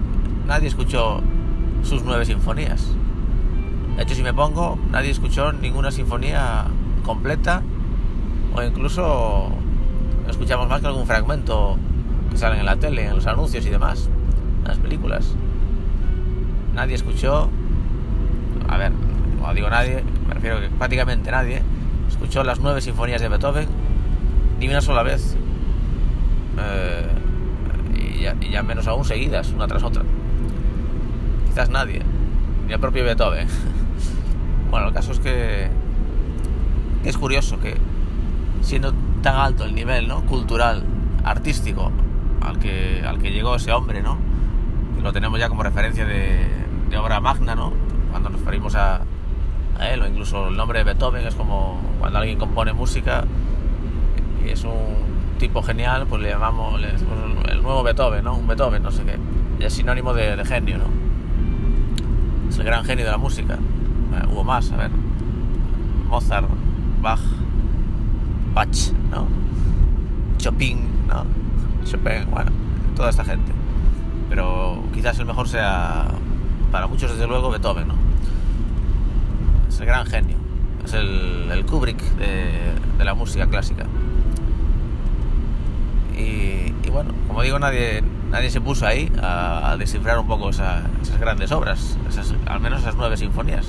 nadie 0.46 0.68
escuchó 0.68 1.22
sus 1.84 2.04
nueve 2.04 2.26
sinfonías. 2.26 2.88
De 3.96 4.04
hecho, 4.04 4.16
si 4.16 4.24
me 4.24 4.34
pongo, 4.34 4.78
nadie 4.92 5.10
escuchó 5.10 5.54
ninguna 5.54 5.90
sinfonía 5.90 6.66
completa 7.04 7.62
o 8.54 8.62
incluso 8.62 9.50
escuchamos 10.30 10.68
más 10.68 10.82
que 10.82 10.88
algún 10.88 11.06
fragmento 11.06 11.78
que 12.30 12.38
salen 12.38 12.60
en 12.60 12.66
la 12.66 12.76
tele, 12.76 13.06
en 13.06 13.16
los 13.16 13.26
anuncios 13.26 13.66
y 13.66 13.70
demás, 13.70 14.10
en 14.64 14.68
las 14.68 14.78
películas. 14.80 15.34
Nadie 16.74 16.96
escuchó, 16.96 17.50
a 18.68 18.78
ver, 18.78 18.92
no 19.42 19.54
digo 19.54 19.70
nadie, 19.70 20.04
me 20.28 20.34
refiero 20.34 20.58
a 20.58 20.62
que 20.62 20.70
prácticamente 20.70 21.32
nadie 21.32 21.62
escuchó 22.10 22.44
las 22.44 22.60
nueve 22.60 22.82
sinfonías 22.82 23.22
de 23.22 23.30
Beethoven 23.30 23.68
ni 24.60 24.68
una 24.68 24.82
sola 24.82 25.04
vez. 25.04 25.38
Eh, 26.60 27.08
y, 27.94 28.46
y 28.46 28.50
ya 28.52 28.64
menos 28.64 28.88
aún 28.88 29.06
seguidas, 29.06 29.52
una 29.52 29.68
tras 29.68 29.84
otra. 29.84 30.04
Quizás 31.48 31.70
nadie, 31.70 32.02
ni 32.68 32.74
el 32.74 32.80
propio 32.80 33.06
Beethoven. 33.06 33.48
Bueno, 34.76 34.90
el 34.90 34.94
caso 34.94 35.14
es 35.14 35.22
que 35.22 35.70
es 37.06 37.18
curioso 37.18 37.62
que 37.62 37.78
siendo 38.60 38.94
tan 39.22 39.36
alto 39.38 39.64
el 39.64 39.74
nivel 39.74 40.10
¿no? 40.10 40.26
cultural, 40.26 40.84
artístico 41.24 41.94
al 42.42 42.60
que, 42.60 43.02
al 43.08 43.20
que 43.20 43.32
llegó 43.32 43.56
ese 43.56 43.72
hombre, 43.72 44.02
¿no? 44.02 44.18
lo 45.02 45.14
tenemos 45.14 45.40
ya 45.40 45.48
como 45.48 45.64
referencia 45.64 46.06
de, 46.06 46.46
obra 47.00 47.22
magna, 47.22 47.56
¿no? 47.56 47.72
cuando 48.12 48.30
nos 48.30 48.42
referimos 48.42 48.76
a, 48.76 49.00
él, 49.94 50.02
o 50.02 50.08
incluso 50.08 50.50
el 50.50 50.58
nombre 50.58 50.80
de 50.80 50.84
Beethoven 50.84 51.26
es 51.26 51.36
como 51.36 51.80
cuando 51.98 52.20
alguien 52.20 52.38
compone 52.38 52.74
música 52.74 53.24
y 54.46 54.50
es 54.50 54.66
un 54.66 55.38
tipo 55.40 55.64
genial, 55.64 56.06
pues 56.06 56.22
le 56.22 56.32
llamamos 56.32 56.82
el 56.84 57.62
nuevo 57.62 57.82
Beethoven, 57.82 58.26
¿no? 58.26 58.36
un 58.36 58.46
Beethoven, 58.46 58.84
no 58.84 58.92
sé 58.92 59.04
qué, 59.06 59.66
es 59.66 59.72
sinónimo 59.72 60.14
de, 60.14 60.36
de 60.36 60.44
genio, 60.44 60.80
¿no? 60.80 62.50
es 62.50 62.58
el 62.58 62.66
gran 62.66 62.84
genio 62.84 63.06
de 63.06 63.12
la 63.12 63.18
música. 63.18 63.58
Hubo 64.32 64.44
más, 64.44 64.72
a 64.72 64.78
ver, 64.78 64.92
Mozart, 66.10 66.48
Bach, 67.02 67.20
Bach, 68.54 68.92
¿no? 69.12 69.28
Chopin, 70.38 70.80
¿no? 71.08 71.26
Chopin, 71.86 72.30
bueno, 72.32 72.52
toda 72.96 73.10
esta 73.10 73.26
gente. 73.26 73.52
Pero 74.30 74.84
quizás 74.94 75.20
el 75.20 75.26
mejor 75.26 75.48
sea, 75.48 76.08
para 76.72 76.88
muchos 76.88 77.12
desde 77.12 77.28
luego, 77.28 77.50
Beethoven, 77.50 77.88
¿no? 77.88 77.96
Es 79.70 79.80
el 79.80 79.86
gran 79.86 80.06
genio. 80.06 80.38
Es 80.84 80.94
el, 80.94 81.66
Kubrick 81.66 82.00
de, 82.16 83.04
la 83.04 83.14
música 83.14 83.48
clásica. 83.48 83.86
Y, 86.18 86.72
bueno, 86.90 87.12
como 87.28 87.42
digo, 87.42 87.60
nadie, 87.60 88.02
nadie 88.32 88.50
se 88.50 88.62
puso 88.62 88.86
ahí 88.86 89.12
a, 89.22 89.76
descifrar 89.78 90.18
un 90.20 90.28
poco 90.28 90.50
esas 90.50 90.84
grandes 91.20 91.52
obras, 91.52 91.98
al 92.46 92.60
menos 92.62 92.82
esas 92.82 92.96
nueve 92.96 93.18
sinfonías. 93.18 93.68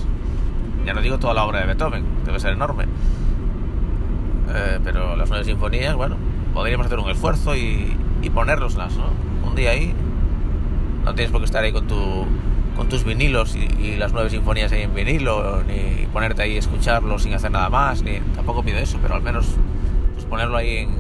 Ya 0.87 0.95
no 0.95 1.03
digo 1.03 1.19
toda 1.19 1.35
la 1.35 1.45
obra 1.45 1.61
de 1.61 1.67
Beethoven, 1.67 2.05
debe 2.25 2.41
ser 2.41 2.53
enorme. 2.53 2.85
Eh, 4.55 4.79
pero 4.85 5.17
las 5.17 5.29
nueve 5.29 5.45
sinfonías, 5.45 5.95
bueno, 5.95 6.17
podríamos 6.55 6.87
hacer 6.87 6.99
un 6.99 7.11
esfuerzo 7.11 7.57
y, 7.57 7.97
y 8.23 8.31
ponérnoslas, 8.31 8.97
¿no? 8.97 9.11
Un 9.47 9.55
día 9.55 9.71
ahí, 9.71 9.93
no 11.05 11.15
tienes 11.15 11.33
por 11.33 11.41
qué 11.41 11.45
estar 11.45 11.63
ahí 11.65 11.73
con 11.73 11.87
tu 11.87 12.27
con 12.77 12.89
tus 12.89 13.05
vinilos 13.05 13.57
y, 13.57 13.97
las 13.97 14.13
nueve 14.13 14.29
sinfonías 14.29 14.71
ahí 14.73 14.83
en 14.83 14.95
vinilo, 14.95 15.63
ni 15.65 16.07
ponerte 16.07 16.43
ahí 16.43 16.57
a 16.57 16.59
escucharlo 16.59 17.19
sin 17.19 17.33
hacer 17.33 17.51
nada 17.51 17.71
más, 17.71 18.03
ni 18.03 18.19
tampoco 18.35 18.63
pido 18.63 18.79
eso, 18.79 18.99
pero 19.01 19.15
al 19.15 19.23
menos 19.23 19.47
pues 20.13 20.27
ponerlo 20.27 20.59
ahí 20.59 20.79
en, 20.79 20.91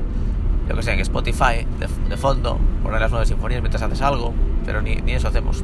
yo 0.68 0.74
que 0.74 0.82
sé, 0.82 0.94
en 0.94 1.00
Spotify, 1.00 1.66
de, 1.78 2.16
fondo, 2.16 2.58
poner 2.82 3.00
las 3.00 3.10
nueve 3.10 3.26
sinfonías 3.26 3.60
mientras 3.60 3.82
haces 3.82 4.00
algo, 4.00 4.32
pero 4.64 4.80
ni, 4.80 4.96
ni, 4.96 5.12
eso 5.12 5.28
hacemos. 5.28 5.62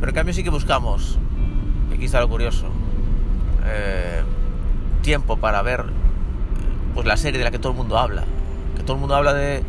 Pero 0.00 0.10
en 0.10 0.14
cambio 0.14 0.32
sí 0.32 0.42
que 0.42 0.50
buscamos, 0.50 1.18
y 1.90 1.94
aquí 1.94 2.06
está 2.06 2.20
lo 2.20 2.28
curioso, 2.28 2.66
eh, 3.64 4.22
tiempo 5.02 5.36
para 5.36 5.62
ver 5.62 5.84
pues 6.94 7.06
la 7.06 7.16
serie 7.16 7.38
de 7.38 7.44
la 7.44 7.50
que 7.50 7.58
todo 7.58 7.72
el 7.72 7.78
mundo 7.78 7.98
habla, 7.98 8.24
que 8.76 8.82
todo 8.82 8.94
el 8.94 9.00
mundo 9.00 9.14
habla 9.16 9.34
de, 9.34 9.62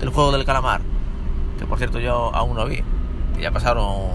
del 0.00 0.08
juego 0.10 0.32
del 0.32 0.44
calamar, 0.44 0.80
que 1.58 1.66
por 1.66 1.78
cierto 1.78 2.00
yo 2.00 2.34
aún 2.34 2.56
no 2.56 2.66
vi, 2.66 2.82
y 3.38 3.42
ya 3.42 3.50
pasaron 3.50 4.10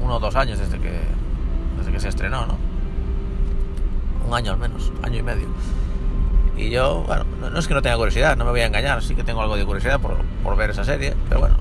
uno 0.00 0.16
o 0.16 0.20
dos 0.20 0.36
años 0.36 0.58
desde 0.58 0.78
que, 0.78 1.00
desde 1.76 1.92
que 1.92 2.00
se 2.00 2.08
estrenó, 2.08 2.46
¿no? 2.46 2.56
Un 4.26 4.34
año 4.34 4.52
al 4.52 4.58
menos, 4.58 4.92
año 5.02 5.18
y 5.18 5.22
medio. 5.22 5.48
Y 6.56 6.70
yo, 6.70 7.04
bueno, 7.06 7.24
no, 7.40 7.58
es 7.58 7.68
que 7.68 7.74
no 7.74 7.82
tenga 7.82 7.96
curiosidad, 7.96 8.36
no 8.36 8.44
me 8.44 8.50
voy 8.50 8.60
a 8.60 8.66
engañar, 8.66 9.02
sí 9.02 9.14
que 9.14 9.22
tengo 9.22 9.40
algo 9.40 9.56
de 9.56 9.64
curiosidad 9.64 10.00
por, 10.00 10.16
por 10.42 10.56
ver 10.56 10.70
esa 10.70 10.84
serie, 10.84 11.14
pero 11.28 11.40
bueno, 11.40 11.56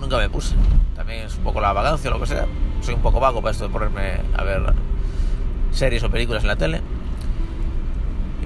nunca, 0.00 0.16
me 0.16 0.30
puse. 0.30 0.54
También 0.96 1.24
es 1.24 1.36
un 1.36 1.44
poco 1.44 1.60
la 1.60 1.72
vagancia 1.72 2.10
o 2.10 2.14
lo 2.14 2.20
que 2.20 2.26
sea. 2.26 2.46
Soy 2.80 2.94
un 2.94 3.02
poco 3.02 3.20
vago 3.20 3.40
para 3.40 3.52
esto 3.52 3.66
de 3.66 3.72
ponerme 3.72 4.20
a 4.36 4.42
ver 4.44 4.72
series 5.72 6.02
o 6.02 6.10
películas 6.10 6.42
en 6.42 6.48
la 6.48 6.56
tele. 6.56 6.80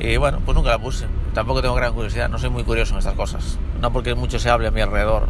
Y 0.00 0.16
bueno, 0.16 0.40
pues 0.44 0.56
nunca 0.56 0.70
la 0.70 0.78
puse. 0.78 1.06
Tampoco 1.34 1.62
tengo 1.62 1.74
gran 1.74 1.94
curiosidad, 1.94 2.28
no 2.28 2.38
soy 2.38 2.50
muy 2.50 2.64
curioso 2.64 2.94
en 2.94 2.98
estas 2.98 3.14
cosas. 3.14 3.58
No 3.80 3.92
porque 3.92 4.14
mucho 4.14 4.38
se 4.38 4.50
hable 4.50 4.68
a 4.68 4.70
mi 4.70 4.80
alrededor, 4.80 5.28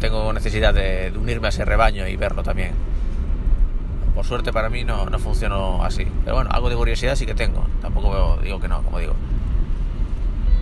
tengo 0.00 0.32
necesidad 0.32 0.74
de 0.74 1.12
unirme 1.16 1.48
a 1.48 1.50
ese 1.50 1.64
rebaño 1.64 2.06
y 2.06 2.16
verlo 2.16 2.42
también. 2.42 2.72
Por 4.14 4.24
suerte 4.24 4.52
para 4.52 4.70
mí 4.70 4.84
no, 4.84 5.06
no 5.06 5.18
funcionó 5.18 5.82
así. 5.84 6.06
Pero 6.24 6.36
bueno, 6.36 6.50
algo 6.52 6.68
de 6.68 6.76
curiosidad 6.76 7.16
sí 7.16 7.26
que 7.26 7.34
tengo. 7.34 7.66
Tampoco 7.82 8.38
digo 8.42 8.60
que 8.60 8.68
no, 8.68 8.82
como 8.82 8.98
digo. 8.98 9.14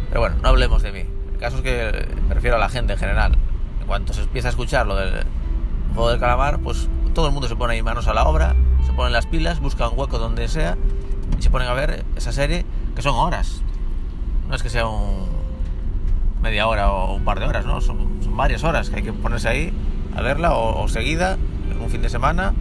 Pero 0.08 0.20
bueno, 0.20 0.36
no 0.42 0.48
hablemos 0.48 0.82
de 0.82 0.92
mí. 0.92 1.04
El 1.32 1.38
caso 1.38 1.56
es 1.58 1.62
que 1.62 2.06
me 2.28 2.50
a 2.50 2.58
la 2.58 2.68
gente 2.68 2.92
en 2.92 2.98
general. 2.98 3.36
En 3.80 3.86
cuanto 3.86 4.12
se 4.12 4.22
empieza 4.22 4.48
a 4.48 4.50
escuchar 4.50 4.86
lo 4.86 4.96
del 4.96 5.24
juego 5.94 6.10
del 6.10 6.20
calamar, 6.20 6.58
pues 6.60 6.88
todo 7.14 7.26
el 7.26 7.32
mundo 7.32 7.48
se 7.48 7.56
pone 7.56 7.74
ahí 7.74 7.82
manos 7.82 8.08
a 8.08 8.14
la 8.14 8.24
obra, 8.24 8.54
se 8.86 8.92
ponen 8.92 9.12
las 9.12 9.26
pilas, 9.26 9.60
buscan 9.60 9.90
hueco 9.94 10.18
donde 10.18 10.48
sea 10.48 10.76
y 11.38 11.42
se 11.42 11.50
ponen 11.50 11.68
a 11.68 11.74
ver 11.74 12.04
esa 12.16 12.32
serie 12.32 12.64
que 12.94 13.02
son 13.02 13.14
horas. 13.14 13.62
No 14.48 14.54
es 14.54 14.62
que 14.62 14.70
sea 14.70 14.86
un 14.86 15.26
media 16.42 16.66
hora 16.66 16.92
o 16.92 17.14
un 17.14 17.24
par 17.24 17.40
de 17.40 17.46
horas, 17.46 17.64
¿no? 17.64 17.80
Son, 17.80 18.14
varias 18.36 18.64
horas 18.64 18.90
que 18.90 18.96
hay 18.96 19.02
que 19.02 19.12
ponerse 19.12 19.48
ahí 19.48 19.72
a 20.16 20.20
verla 20.20 20.54
o, 20.54 20.88
seguida 20.88 21.38
en 21.70 21.80
un 21.80 21.88
fin 21.88 22.02
de 22.02 22.08
semana 22.08 22.52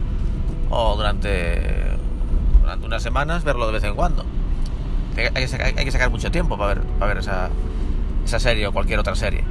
o 0.70 0.96
durante, 0.96 1.84
durante 2.60 2.86
unas 2.86 3.02
semanas 3.02 3.42
verlo 3.42 3.66
de 3.66 3.72
vez 3.72 3.84
en 3.84 3.94
cuando. 3.94 4.24
Hay, 5.16 5.46
que, 5.46 5.90
sacar, 5.90 6.10
mucho 6.10 6.30
tiempo 6.30 6.56
para 6.56 6.74
ver, 6.74 6.82
para 6.98 7.14
ver 7.14 7.18
esa, 7.18 7.50
esa 8.24 8.38
serie 8.38 8.66
o 8.66 8.72
cualquier 8.72 8.98
otra 9.00 9.14
serie. 9.14 9.44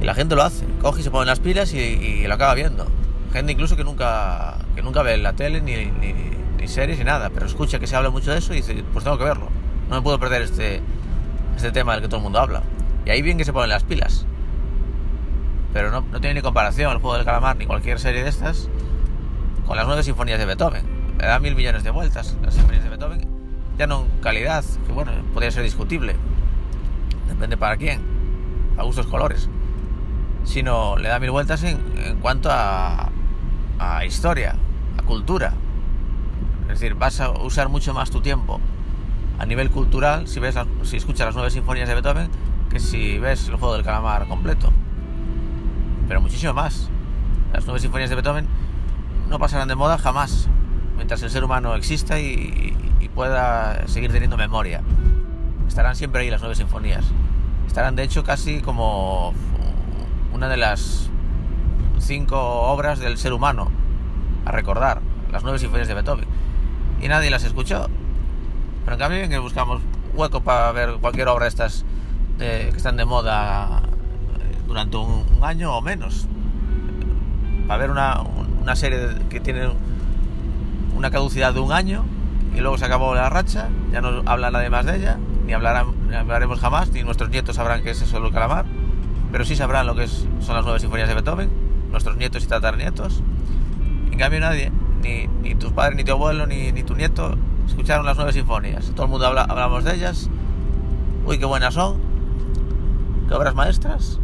Y 0.00 0.04
la 0.04 0.14
gente 0.14 0.34
lo 0.34 0.42
hace, 0.42 0.64
coge 0.80 1.00
y 1.00 1.04
se 1.04 1.10
pone 1.10 1.26
las 1.26 1.40
pilas 1.40 1.72
y, 1.74 2.26
lo 2.26 2.34
acaba 2.34 2.54
viendo. 2.54 2.86
Gente 3.32 3.52
incluso 3.52 3.76
que 3.76 3.84
nunca, 3.84 4.58
que 4.74 4.82
nunca 4.82 5.02
ve 5.02 5.16
la 5.18 5.34
tele 5.34 5.60
ni, 5.60 5.86
ni, 5.86 6.68
series 6.68 6.98
ni 6.98 7.04
nada, 7.04 7.30
pero 7.30 7.46
escucha 7.46 7.78
que 7.78 7.86
se 7.86 7.96
habla 7.96 8.10
mucho 8.10 8.30
de 8.30 8.38
eso 8.38 8.52
y 8.52 8.56
dice, 8.56 8.84
pues 8.92 9.02
tengo 9.04 9.16
que 9.16 9.24
verlo. 9.24 9.48
No 9.88 9.96
me 9.96 10.02
puedo 10.02 10.18
perder 10.18 10.42
este, 10.42 10.82
este 11.56 11.72
tema 11.72 11.92
del 11.92 12.02
que 12.02 12.08
todo 12.08 12.18
el 12.18 12.24
mundo 12.24 12.40
habla. 12.40 12.62
Y 13.06 13.10
ahí 13.10 13.22
bien 13.22 13.38
que 13.38 13.44
se 13.44 13.52
ponen 13.52 13.70
las 13.70 13.84
pilas. 13.84 14.26
Pero 15.72 15.90
no, 15.90 16.02
no 16.02 16.20
tiene 16.20 16.34
ni 16.34 16.42
comparación 16.42 16.92
el 16.92 16.98
juego 16.98 17.16
del 17.16 17.24
calamar 17.24 17.56
ni 17.56 17.64
cualquier 17.64 17.98
serie 17.98 18.22
de 18.22 18.28
estas 18.28 18.68
con 19.68 19.76
las 19.76 19.86
nueve 19.86 20.02
sinfonías 20.02 20.38
de 20.38 20.46
Beethoven. 20.46 20.82
Le 21.18 21.26
da 21.26 21.38
mil 21.38 21.54
millones 21.54 21.84
de 21.84 21.90
vueltas. 21.90 22.36
Las 22.42 22.54
sinfonías 22.54 22.82
de 22.82 22.90
Beethoven, 22.90 23.20
ya 23.76 23.86
no 23.86 24.00
en 24.00 24.20
calidad, 24.22 24.64
que 24.86 24.92
bueno, 24.92 25.12
podría 25.34 25.50
ser 25.50 25.62
discutible. 25.62 26.16
Depende 27.28 27.58
para 27.58 27.76
quién, 27.76 28.00
a 28.78 28.82
gustos 28.82 29.06
colores. 29.06 29.48
Sino 30.44 30.96
le 30.96 31.10
da 31.10 31.20
mil 31.20 31.30
vueltas 31.30 31.62
en, 31.64 31.78
cuanto 32.20 32.48
a, 32.50 33.10
a 33.78 34.04
historia, 34.04 34.54
a 34.98 35.02
cultura. 35.02 35.52
Es 36.62 36.80
decir, 36.80 36.94
vas 36.94 37.20
a 37.20 37.30
usar 37.30 37.68
mucho 37.68 37.94
más 37.94 38.10
tu 38.10 38.20
tiempo 38.20 38.60
a 39.38 39.46
nivel 39.46 39.70
cultural 39.70 40.26
si 40.26 40.40
ves 40.40 40.56
si 40.82 40.96
escuchas 40.96 41.26
las 41.26 41.34
nueve 41.34 41.50
sinfonías 41.50 41.88
de 41.88 41.94
Beethoven 41.94 42.28
que 42.70 42.80
si 42.80 43.18
ves 43.18 43.48
el 43.48 43.56
juego 43.56 43.74
del 43.74 43.84
calamar 43.84 44.26
completo. 44.26 44.72
Pero 46.06 46.20
muchísimo 46.20 46.52
más. 46.52 46.90
Las 47.52 47.64
nueve 47.64 47.80
sinfonías 47.80 48.10
de 48.10 48.16
Beethoven 48.16 48.46
no 49.28 49.38
pasarán 49.38 49.68
de 49.68 49.74
moda 49.74 49.98
jamás, 49.98 50.48
mientras 50.96 51.22
el 51.22 51.30
ser 51.30 51.44
humano 51.44 51.74
exista 51.74 52.18
y, 52.18 52.74
pueda 53.14 53.88
seguir 53.88 54.12
teniendo 54.12 54.36
memoria. 54.36 54.80
Estarán 55.66 55.96
siempre 55.96 56.20
ahí 56.22 56.30
las 56.30 56.40
nueve 56.40 56.54
sinfonías. 56.54 57.04
Estarán 57.66 57.96
de 57.96 58.04
hecho 58.04 58.22
casi 58.22 58.60
como 58.60 59.34
una 60.32 60.48
de 60.48 60.56
las 60.56 61.10
cinco 62.08 62.40
obras 62.40 62.98
del 62.98 63.18
ser 63.18 63.34
humano 63.34 63.70
a 64.46 64.50
recordar, 64.50 65.02
las 65.30 65.42
nueve 65.42 65.58
sinfonías 65.58 65.88
de 65.88 65.94
Beethoven. 65.94 66.24
Y 67.02 67.08
nadie 67.08 67.28
las 67.28 67.44
escuchó. 67.44 67.86
Pero 68.84 68.94
en 68.94 68.98
cambio, 68.98 69.28
que 69.28 69.38
buscamos 69.38 69.82
hueco 70.14 70.40
para 70.40 70.72
ver 70.72 70.94
cualquier 71.02 71.28
obra 71.28 71.44
de 71.44 71.50
estas 71.50 71.84
que 72.38 72.68
están 72.68 72.96
de 72.96 73.04
moda 73.04 73.82
durante 74.66 74.96
un, 74.96 75.26
año 75.42 75.76
o 75.76 75.82
menos. 75.82 76.26
Para 77.66 77.78
ver 77.78 77.90
una, 77.90 78.22
una 78.62 78.74
serie 78.74 79.00
que 79.28 79.40
tiene 79.40 79.68
una 80.96 81.10
caducidad 81.10 81.52
de 81.52 81.60
un 81.60 81.72
año 81.72 82.04
y 82.56 82.60
luego 82.60 82.78
se 82.78 82.86
acabó 82.86 83.14
la 83.14 83.28
racha, 83.28 83.68
ya 83.92 84.00
no 84.00 84.22
habla 84.24 84.50
nadie 84.50 84.70
más 84.70 84.86
de 84.86 84.96
ella, 84.96 85.18
ni, 85.46 85.52
hablarán, 85.52 85.88
hablaremos 86.14 86.58
jamás, 86.58 86.90
ni 86.90 87.02
nuestros 87.02 87.28
nietos 87.28 87.56
sabrán 87.56 87.82
qué 87.82 87.90
es 87.90 88.00
eso 88.00 88.18
del 88.18 88.32
calamar, 88.32 88.64
pero 89.30 89.44
sí 89.44 89.54
sabrán 89.54 89.86
lo 89.86 89.94
que 89.94 90.04
es, 90.04 90.26
son 90.40 90.56
las 90.56 90.64
nueve 90.64 90.80
sinfonías 90.80 91.08
de 91.08 91.14
Beethoven, 91.14 91.67
nuestros 91.90 92.16
nietos 92.16 92.44
y 92.44 92.46
tatarnietos. 92.46 93.22
En 94.10 94.18
cambio 94.18 94.40
nadie, 94.40 94.72
ni, 95.02 95.26
ni 95.42 95.54
tus 95.54 95.72
padres, 95.72 95.96
ni 95.96 96.04
tu 96.04 96.12
abuelo, 96.12 96.46
ni, 96.46 96.72
ni, 96.72 96.82
tu 96.82 96.94
nieto, 96.94 97.36
escucharon 97.66 98.04
las 98.06 98.16
nueve 98.16 98.32
sinfonías. 98.32 98.90
Todo 98.94 99.04
el 99.04 99.10
mundo 99.10 99.26
habla, 99.26 99.42
hablamos 99.42 99.84
de 99.84 99.94
ellas. 99.94 100.28
Uy, 101.24 101.38
qué 101.38 101.44
buenas 101.44 101.74
son, 101.74 101.98
qué 103.28 103.34
obras 103.34 103.54
maestras. 103.54 104.18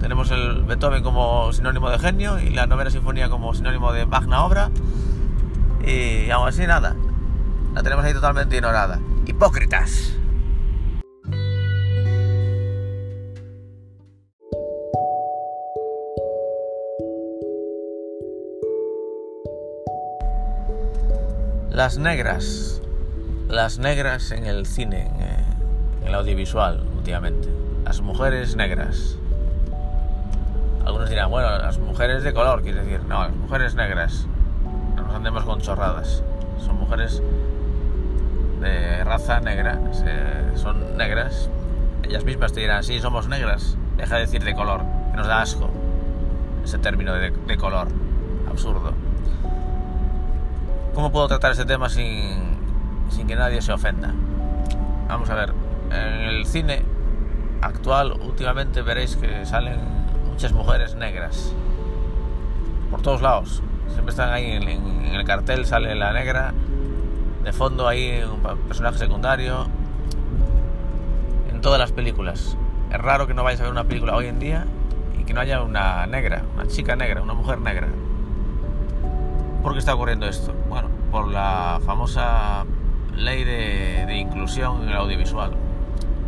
Tenemos 0.00 0.30
el 0.32 0.62
Beethoven 0.64 1.02
como 1.02 1.52
sinónimo 1.52 1.88
de 1.88 1.98
genio 1.98 2.40
y 2.40 2.50
la 2.50 2.66
novena 2.66 2.90
sinfonía 2.90 3.28
como 3.28 3.54
sinónimo 3.54 3.92
de 3.92 4.04
magna 4.04 4.44
obra. 4.44 4.70
Y 5.86 6.30
aún 6.30 6.48
así 6.48 6.66
nada. 6.66 6.96
La 7.74 7.82
tenemos 7.82 8.04
ahí 8.04 8.12
totalmente 8.12 8.56
ignorada. 8.56 8.98
Hipócritas. 9.26 10.16
Las 21.82 21.98
negras. 21.98 22.80
Las 23.48 23.80
negras 23.80 24.30
en 24.30 24.46
el 24.46 24.66
cine, 24.66 25.10
en 26.00 26.06
el 26.06 26.14
audiovisual 26.14 26.86
últimamente. 26.96 27.48
Las 27.84 28.00
mujeres 28.02 28.54
negras. 28.54 29.18
Algunos 30.86 31.10
dirán, 31.10 31.28
bueno, 31.28 31.58
las 31.58 31.80
mujeres 31.80 32.22
de 32.22 32.32
color, 32.32 32.62
quiere 32.62 32.84
decir, 32.84 33.02
no, 33.08 33.24
las 33.24 33.34
mujeres 33.34 33.74
negras. 33.74 34.28
No 34.94 35.02
nos 35.02 35.12
andemos 35.12 35.42
con 35.42 35.60
chorradas. 35.60 36.22
Son 36.64 36.76
mujeres 36.76 37.20
de 38.60 39.02
raza 39.02 39.40
negra, 39.40 39.80
son 40.54 40.96
negras. 40.96 41.50
Ellas 42.04 42.24
mismas 42.24 42.52
te 42.52 42.60
dirán, 42.60 42.84
sí, 42.84 43.00
somos 43.00 43.26
negras. 43.26 43.76
Deja 43.96 44.14
de 44.14 44.20
decir 44.20 44.44
de 44.44 44.54
color, 44.54 44.82
que 45.10 45.16
nos 45.16 45.26
da 45.26 45.42
asco 45.42 45.68
ese 46.64 46.78
término 46.78 47.12
de, 47.14 47.32
de 47.32 47.56
color. 47.56 47.88
Absurdo. 48.48 49.11
¿Cómo 50.94 51.10
puedo 51.10 51.26
tratar 51.26 51.52
este 51.52 51.64
tema 51.64 51.88
sin, 51.88 52.38
sin 53.08 53.26
que 53.26 53.34
nadie 53.34 53.62
se 53.62 53.72
ofenda? 53.72 54.12
Vamos 55.08 55.30
a 55.30 55.34
ver, 55.34 55.54
en 55.90 56.20
el 56.28 56.46
cine 56.46 56.82
actual 57.62 58.12
últimamente 58.20 58.82
veréis 58.82 59.16
que 59.16 59.46
salen 59.46 59.80
muchas 60.28 60.52
mujeres 60.52 60.94
negras. 60.94 61.54
Por 62.90 63.00
todos 63.00 63.22
lados. 63.22 63.62
Siempre 63.88 64.10
están 64.10 64.30
ahí 64.32 64.52
en, 64.52 65.14
el 65.14 65.24
cartel, 65.24 65.64
sale 65.64 65.94
la 65.94 66.12
negra 66.12 66.52
de 67.42 67.52
fondo 67.52 67.88
ahí 67.88 68.22
un 68.22 68.40
personaje 68.68 68.98
secundario 68.98 69.66
en 71.50 71.60
todas 71.62 71.78
las 71.78 71.92
películas. 71.92 72.56
Es 72.90 72.98
raro 72.98 73.26
que 73.26 73.32
no 73.32 73.44
vayas 73.44 73.60
a 73.60 73.64
ver 73.64 73.72
una 73.72 73.84
película 73.84 74.14
hoy 74.14 74.26
en 74.26 74.38
día 74.38 74.66
y 75.18 75.24
que 75.24 75.32
no 75.32 75.40
haya 75.40 75.62
una 75.62 76.06
negra, 76.06 76.42
una 76.54 76.66
chica 76.66 76.96
negra, 76.96 77.22
una 77.22 77.34
mujer 77.34 77.60
negra. 77.60 77.88
¿Por 79.62 79.74
qué 79.74 79.78
está 79.78 79.94
ocurriendo 79.94 80.26
esto? 80.26 80.52
Bueno, 80.68 80.88
por 81.12 81.28
la 81.28 81.80
famosa 81.86 82.64
ley 83.14 83.44
de, 83.44 84.16
inclusión 84.16 84.82
en 84.82 84.88
el 84.88 84.96
audiovisual, 84.96 85.52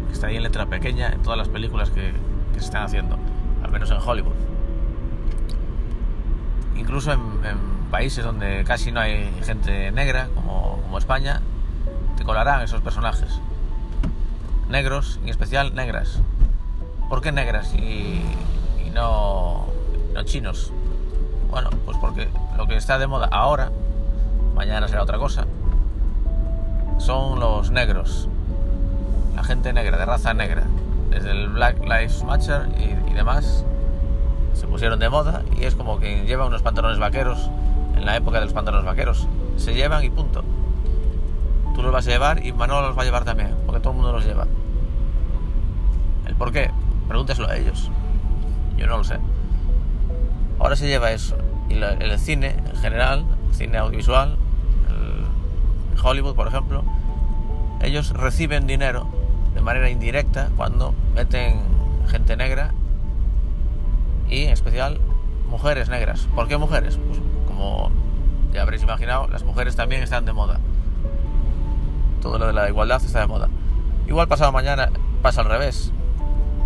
que 0.07 0.13
está 0.13 0.29
ahí 0.29 0.37
en 0.37 0.45
letra 0.45 0.67
pequeña 0.67 1.09
en 1.09 1.21
todas 1.23 1.37
las 1.37 1.49
películas 1.49 1.91
que, 1.91 2.13
se 2.53 2.61
están 2.61 2.85
haciendo, 2.85 3.19
al 3.65 3.73
menos 3.73 3.91
en 3.91 3.99
Hollywood. 3.99 4.35
Incluso 6.77 7.13
en, 7.13 7.21
países 7.91 8.25
donde 8.25 8.65
casi 8.65 8.93
no 8.93 9.01
hay 9.01 9.31
gente 9.43 9.91
negra, 9.91 10.29
como, 10.37 10.97
España, 10.97 11.41
te 12.17 12.23
colarán 12.23 12.63
esos 12.63 12.83
personajes. 12.83 13.41
Negros, 14.69 15.19
en 15.23 15.29
especial 15.29 15.75
negras. 15.75 16.21
¿Por 17.09 17.21
qué 17.21 17.33
negras 17.33 17.75
y, 17.75 18.23
no, 18.93 19.67
no 20.15 20.23
chinos? 20.23 20.73
Bueno, 21.55 21.71
pues 21.85 21.97
porque 21.99 22.29
lo 22.57 22.67
que 22.67 22.75
está 22.75 22.99
de 22.99 23.07
moda 23.07 23.29
ahora, 23.31 23.71
mañana 24.57 24.89
será 24.89 25.05
otra 25.05 25.19
cosa, 25.19 25.47
son 26.99 27.39
los 27.39 27.71
negros, 27.71 28.29
la 29.37 29.45
gente 29.45 29.73
negra, 29.73 29.97
de 29.97 30.05
raza 30.05 30.35
negra, 30.35 30.65
desde 31.11 31.31
el 31.31 31.51
Black 31.51 31.79
Lives 31.85 32.25
Matter 32.25 32.67
y, 32.77 33.13
demás, 33.13 33.65
se 34.55 34.67
pusieron 34.67 34.99
de 34.99 35.09
moda 35.09 35.45
y 35.57 35.63
es 35.63 35.77
como 35.77 36.01
que 36.01 36.25
lleva 36.25 36.45
unos 36.45 36.63
pantalones 36.63 36.99
vaqueros 36.99 37.49
en 37.95 38.05
la 38.05 38.17
época 38.17 38.41
de 38.41 38.47
los 38.47 38.53
pantalones 38.53 38.85
vaqueros. 38.85 39.29
Se 39.57 39.75
llevan 39.75 40.03
y 40.03 40.11
punto. 40.11 40.43
Tú 41.77 41.85
los 41.85 41.93
vas 41.93 42.05
a 42.09 42.11
llevar 42.11 42.45
y 42.45 42.53
Manolo 42.53 42.89
los 42.89 42.99
va 42.99 43.03
a 43.03 43.05
llevar 43.05 43.25
también, 43.25 43.55
porque 43.65 43.79
todo 43.79 43.93
el 43.93 43.99
mundo 43.99 44.11
los 44.11 44.25
lleva. 44.25 44.49
¿El 46.27 46.35
por 46.35 46.51
qué? 46.51 46.73
Pregúnteselo 47.07 47.49
a 47.49 47.55
ellos. 47.55 47.93
Yo 48.77 48.89
no 48.89 48.97
lo 48.97 49.05
sé. 49.05 49.21
Ahora 50.65 50.77
se 50.77 50.87
lleva 50.87 51.13
eso. 51.13 51.37
Y 51.69 51.75
el 51.75 52.19
cine 52.19 52.57
en 52.57 52.77
general, 52.77 53.27
cine 53.53 53.77
audiovisual, 53.77 54.39
Hollywood, 56.03 56.35
por 56.35 56.49
ejemplo, 56.49 56.83
ellos 57.83 58.15
reciben 58.15 58.67
dinero 58.67 59.07
de 59.55 59.61
manera 59.61 59.91
indirecta 59.91 60.49
cuando 60.57 60.95
meten 61.15 61.61
gente 62.09 62.39
negra 62.39 62.73
y 64.31 64.45
en 64.45 64.53
especial 64.55 65.01
mujeres 65.51 65.91
negras. 65.91 66.29
¿Por 66.35 66.49
qué 66.49 66.57
mujeres? 66.57 66.99
Pues 67.09 67.21
como 67.47 67.91
ya 68.55 68.63
habréis 68.63 68.83
imaginado, 68.83 69.29
las 69.29 69.45
mujeres 69.45 69.77
también 69.77 70.03
están 70.03 70.25
de 70.25 70.33
moda. 70.33 70.61
Todo 72.23 72.39
lo 72.39 72.47
de 72.47 72.55
la 72.55 72.71
igualdad 72.71 73.05
está 73.05 73.21
de 73.21 73.27
moda. 73.27 73.51
Igual 74.09 74.29
pasado 74.29 74.51
mañana 74.51 74.89
pasa 75.21 75.43
al 75.43 75.49
revés, 75.49 75.93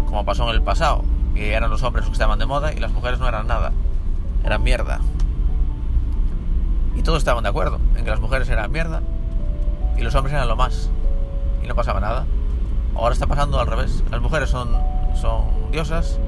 como 0.07 0.25
pasó 0.25 0.49
en 0.49 0.55
el 0.55 0.63
pasado, 0.63 1.03
que 1.35 1.53
eran 1.53 1.69
los 1.69 1.83
hombres 1.83 2.05
los 2.05 2.11
que 2.11 2.15
estaban 2.15 2.39
de 2.39 2.47
moda 2.47 2.73
y 2.73 2.79
las 2.79 2.93
mujeres 2.93 3.19
no 3.19 3.29
eran 3.29 3.49
nada, 3.49 3.73
eran 4.49 4.63
mierda. 4.63 5.01
Y 6.97 7.03
todos 7.03 7.19
estaban 7.19 7.45
de 7.45 7.51
acuerdo 7.51 7.79
en 7.97 8.05
que 8.05 8.11
las 8.11 8.21
mujeres 8.21 8.49
eran 8.49 8.73
mierda 8.73 9.03
y 9.97 10.03
los 10.03 10.15
hombres 10.15 10.35
eran 10.35 10.49
lo 10.49 10.57
más. 10.57 10.91
Y 11.63 11.69
no 11.69 11.75
pasaba 11.75 12.01
nada. 12.01 12.27
Ahora 12.95 13.13
está 13.13 13.27
pasando 13.27 13.61
al 13.61 13.67
revés. 13.67 14.03
Las 14.11 14.21
mujeres 14.21 14.49
son, 14.49 14.71
son 15.15 15.71
diosas 15.71 16.19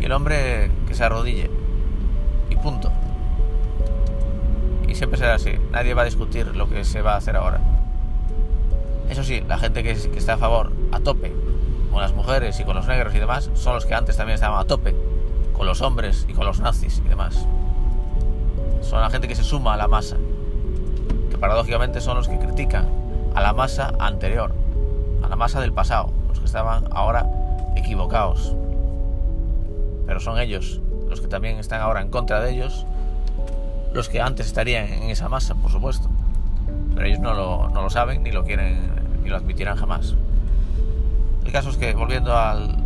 y 0.00 0.04
el 0.04 0.12
hombre 0.12 0.70
que 0.86 0.94
se 0.94 1.04
arrodille. 1.04 1.50
Y 2.50 2.56
punto. 2.56 2.90
Y 4.88 4.94
siempre 4.94 5.18
será 5.18 5.34
así. 5.34 5.52
Nadie 5.70 5.94
va 5.94 6.02
a 6.02 6.06
discutir 6.06 6.56
lo 6.56 6.68
que 6.68 6.84
se 6.84 7.02
va 7.02 7.14
a 7.14 7.16
hacer 7.18 7.36
ahora. 7.36 7.60
Eso 9.08 9.22
sí, 9.22 9.42
la 9.46 9.58
gente 9.58 9.82
que, 9.82 9.94
que 9.94 10.18
está 10.18 10.34
a 10.34 10.38
favor, 10.38 10.72
a 10.92 11.00
tope, 11.00 11.32
con 11.90 12.02
las 12.02 12.12
mujeres 12.12 12.58
y 12.60 12.64
con 12.64 12.74
los 12.74 12.86
negros 12.86 13.14
y 13.14 13.18
demás, 13.18 13.50
son 13.54 13.74
los 13.74 13.86
que 13.86 13.94
antes 13.94 14.16
también 14.16 14.34
estaban 14.34 14.60
a 14.60 14.64
tope, 14.64 14.94
con 15.58 15.66
los 15.66 15.82
hombres 15.82 16.24
y 16.28 16.32
con 16.32 16.46
los 16.46 16.60
nazis 16.60 17.02
y 17.04 17.08
demás. 17.08 17.46
Son 18.80 19.00
la 19.00 19.10
gente 19.10 19.28
que 19.28 19.34
se 19.34 19.44
suma 19.44 19.74
a 19.74 19.76
la 19.76 19.88
masa 19.88 20.16
paradójicamente 21.38 22.00
son 22.00 22.16
los 22.16 22.28
que 22.28 22.38
critican 22.38 22.86
a 23.34 23.40
la 23.40 23.52
masa 23.52 23.92
anterior, 23.98 24.52
a 25.22 25.28
la 25.28 25.36
masa 25.36 25.60
del 25.60 25.72
pasado, 25.72 26.10
los 26.28 26.40
que 26.40 26.46
estaban 26.46 26.84
ahora 26.90 27.26
equivocados. 27.76 28.54
Pero 30.06 30.20
son 30.20 30.38
ellos 30.38 30.80
los 31.08 31.20
que 31.20 31.28
también 31.28 31.58
están 31.58 31.80
ahora 31.80 32.02
en 32.02 32.10
contra 32.10 32.40
de 32.40 32.52
ellos, 32.52 32.86
los 33.92 34.08
que 34.08 34.20
antes 34.20 34.46
estarían 34.46 34.86
en 34.86 35.04
esa 35.04 35.28
masa, 35.28 35.54
por 35.54 35.70
supuesto. 35.70 36.08
Pero 36.94 37.06
ellos 37.06 37.20
no 37.20 37.34
lo, 37.34 37.68
no 37.70 37.82
lo 37.82 37.90
saben, 37.90 38.22
ni 38.22 38.32
lo 38.32 38.44
quieren, 38.44 38.90
ni 39.22 39.30
lo 39.30 39.36
admitirán 39.36 39.76
jamás. 39.76 40.14
El 41.44 41.52
caso 41.52 41.70
es 41.70 41.76
que, 41.76 41.94
volviendo 41.94 42.36
al, 42.36 42.76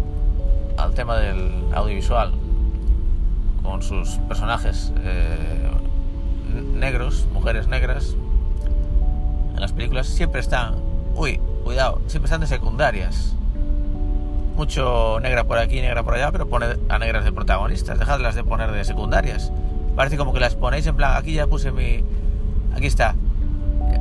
al 0.77 0.95
tema 0.95 1.17
del 1.17 1.51
audiovisual, 1.75 2.33
con 3.62 3.83
sus 3.83 4.18
personajes 4.29 4.92
eh, 5.05 5.70
negros, 6.75 7.27
mujeres 7.33 7.68
negras, 7.68 8.16
las 9.57 9.72
películas 9.72 10.07
siempre 10.07 10.40
están, 10.40 10.75
uy, 11.14 11.40
cuidado, 11.64 12.01
siempre 12.07 12.27
están 12.27 12.40
de 12.40 12.46
secundarias. 12.46 13.35
Mucho 14.57 15.18
negra 15.20 15.44
por 15.44 15.59
aquí, 15.59 15.81
negra 15.81 16.03
por 16.03 16.14
allá, 16.14 16.31
pero 16.31 16.48
pone 16.48 16.66
a 16.88 16.98
negras 16.98 17.25
de 17.25 17.33
protagonistas. 17.33 17.98
Dejadlas 17.98 18.35
de 18.35 18.44
poner 18.44 18.70
de 18.70 18.85
secundarias. 18.85 19.51
Parece 19.96 20.16
como 20.18 20.33
que 20.33 20.40
las 20.40 20.57
ponéis 20.57 20.87
en 20.87 20.96
plan, 20.96 21.16
aquí 21.16 21.35
ya 21.35 21.46
puse 21.46 21.72
mi... 21.72 22.05
Aquí 22.75 22.87
está. 22.87 23.14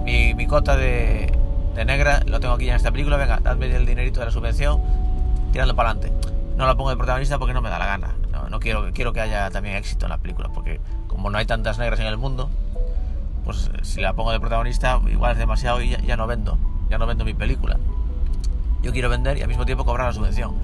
Mi, 0.04 0.34
mi 0.34 0.47
cota 0.47 0.76
de, 0.76 1.32
de 1.76 1.86
negra, 1.86 2.21
lo 2.26 2.39
tengo 2.39 2.56
aquí 2.56 2.65
ya 2.65 2.71
en 2.71 2.78
esta 2.78 2.91
película. 2.91 3.15
Venga, 3.17 3.39
dadme 3.41 3.74
el 3.74 3.86
dinerito 3.86 4.19
de 4.19 4.26
la 4.26 4.32
subvención, 4.32 4.82
tirando 5.54 5.76
para 5.76 5.91
adelante. 5.91 6.13
No 6.58 6.65
la 6.65 6.76
pongo 6.76 6.89
de 6.89 6.97
protagonista 6.97 7.39
porque 7.39 7.54
no 7.54 7.62
me 7.62 7.69
da 7.69 7.80
la 7.80 7.86
gana. 7.86 8.15
No, 8.52 8.60
quiero, 8.60 8.92
quiero 8.94 9.14
que 9.14 9.22
haya 9.22 9.50
también 9.50 9.78
éxito 9.78 10.08
en 10.08 10.10
la 10.10 10.18
película, 10.18 10.50
porque 10.54 10.82
como 11.08 11.30
no 11.30 11.38
hay 11.38 11.46
tantas 11.46 11.80
negras 11.80 12.02
en 12.02 12.08
el 12.08 12.18
mundo, 12.18 12.50
pues 13.46 13.72
si 13.84 14.02
la 14.02 14.12
pongo 14.12 14.34
de 14.34 14.42
protagonista, 14.42 15.00
igual 15.10 15.32
es 15.32 15.38
demasiado 15.38 15.82
y 15.82 15.96
ya, 16.06 16.18
no 16.18 16.28
vendo, 16.28 16.58
ya 16.90 16.98
no 16.98 17.08
vendo 17.08 17.24
mi 17.24 17.34
película. 17.34 17.78
Yo 18.84 18.92
quiero 18.92 19.08
vender 19.08 19.38
y 19.38 19.42
al 19.42 19.48
mismo 19.48 19.66
tiempo 19.66 19.86
cobrar 19.86 20.08
la 20.08 20.14
subvención. 20.14 20.56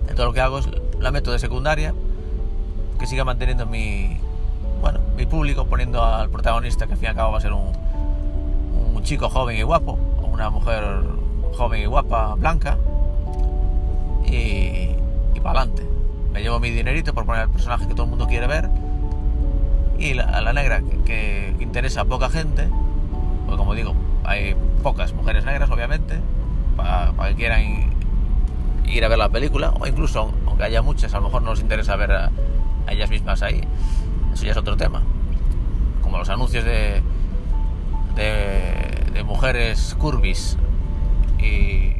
Entonces 0.00 0.24
lo 0.24 0.32
que 0.32 0.40
hago 0.40 0.58
es 0.58 0.68
la 0.98 1.12
meto 1.12 1.30
de 1.30 1.38
secundaria, 1.38 1.94
que 2.98 3.06
siga 3.06 3.22
manteniendo 3.22 3.64
mi, 3.64 4.18
bueno, 4.80 4.98
mi 5.16 5.24
público, 5.26 5.66
poniendo 5.66 6.02
al 6.02 6.28
protagonista, 6.30 6.88
que 6.88 6.94
al 6.94 6.98
fin 6.98 7.06
y 7.06 7.10
al 7.10 7.14
cabo 7.14 7.30
va 7.30 7.38
a 7.38 7.42
ser 7.42 7.52
un, 7.52 7.70
un 8.92 9.02
chico 9.04 9.28
joven 9.28 9.56
y 9.56 9.62
guapo, 9.62 9.96
o 10.20 10.26
una 10.26 10.50
mujer 10.50 10.82
joven 11.56 11.80
y 11.80 11.86
guapa, 11.86 12.34
blanca, 12.34 12.76
y, 14.26 14.96
y 15.32 15.40
para 15.40 15.60
adelante. 15.60 15.95
Me 16.36 16.42
llevo 16.42 16.60
mi 16.60 16.68
dinerito 16.68 17.14
por 17.14 17.24
poner 17.24 17.44
el 17.44 17.48
personaje 17.48 17.88
que 17.88 17.94
todo 17.94 18.02
el 18.02 18.10
mundo 18.10 18.26
quiere 18.26 18.46
ver. 18.46 18.68
Y 19.98 20.12
la, 20.12 20.42
la 20.42 20.52
negra 20.52 20.82
que, 21.06 21.56
interesa 21.60 22.02
a 22.02 22.04
poca 22.04 22.28
gente, 22.28 22.68
pues 23.46 23.56
como 23.56 23.74
digo, 23.74 23.94
hay 24.22 24.54
pocas 24.82 25.14
mujeres 25.14 25.46
negras 25.46 25.70
obviamente, 25.70 26.20
para, 26.76 27.14
que 27.28 27.34
quieran 27.36 27.90
ir 28.84 29.02
a 29.02 29.08
ver 29.08 29.16
la 29.16 29.30
película, 29.30 29.72
o 29.80 29.86
incluso 29.86 30.30
aunque 30.46 30.64
haya 30.64 30.82
muchas, 30.82 31.14
a 31.14 31.20
lo 31.20 31.22
mejor 31.24 31.40
no 31.40 31.52
les 31.52 31.62
interesa 31.62 31.96
ver 31.96 32.12
a, 32.12 32.30
ellas 32.86 33.08
mismas 33.08 33.40
ahí, 33.40 33.62
eso 34.34 34.44
ya 34.44 34.50
es 34.50 34.58
otro 34.58 34.76
tema, 34.76 35.00
como 36.02 36.18
los 36.18 36.28
anuncios 36.28 36.66
de, 36.66 37.00
de, 38.14 39.24
mujeres 39.24 39.96
curvis 39.98 40.58
y, 41.38 41.96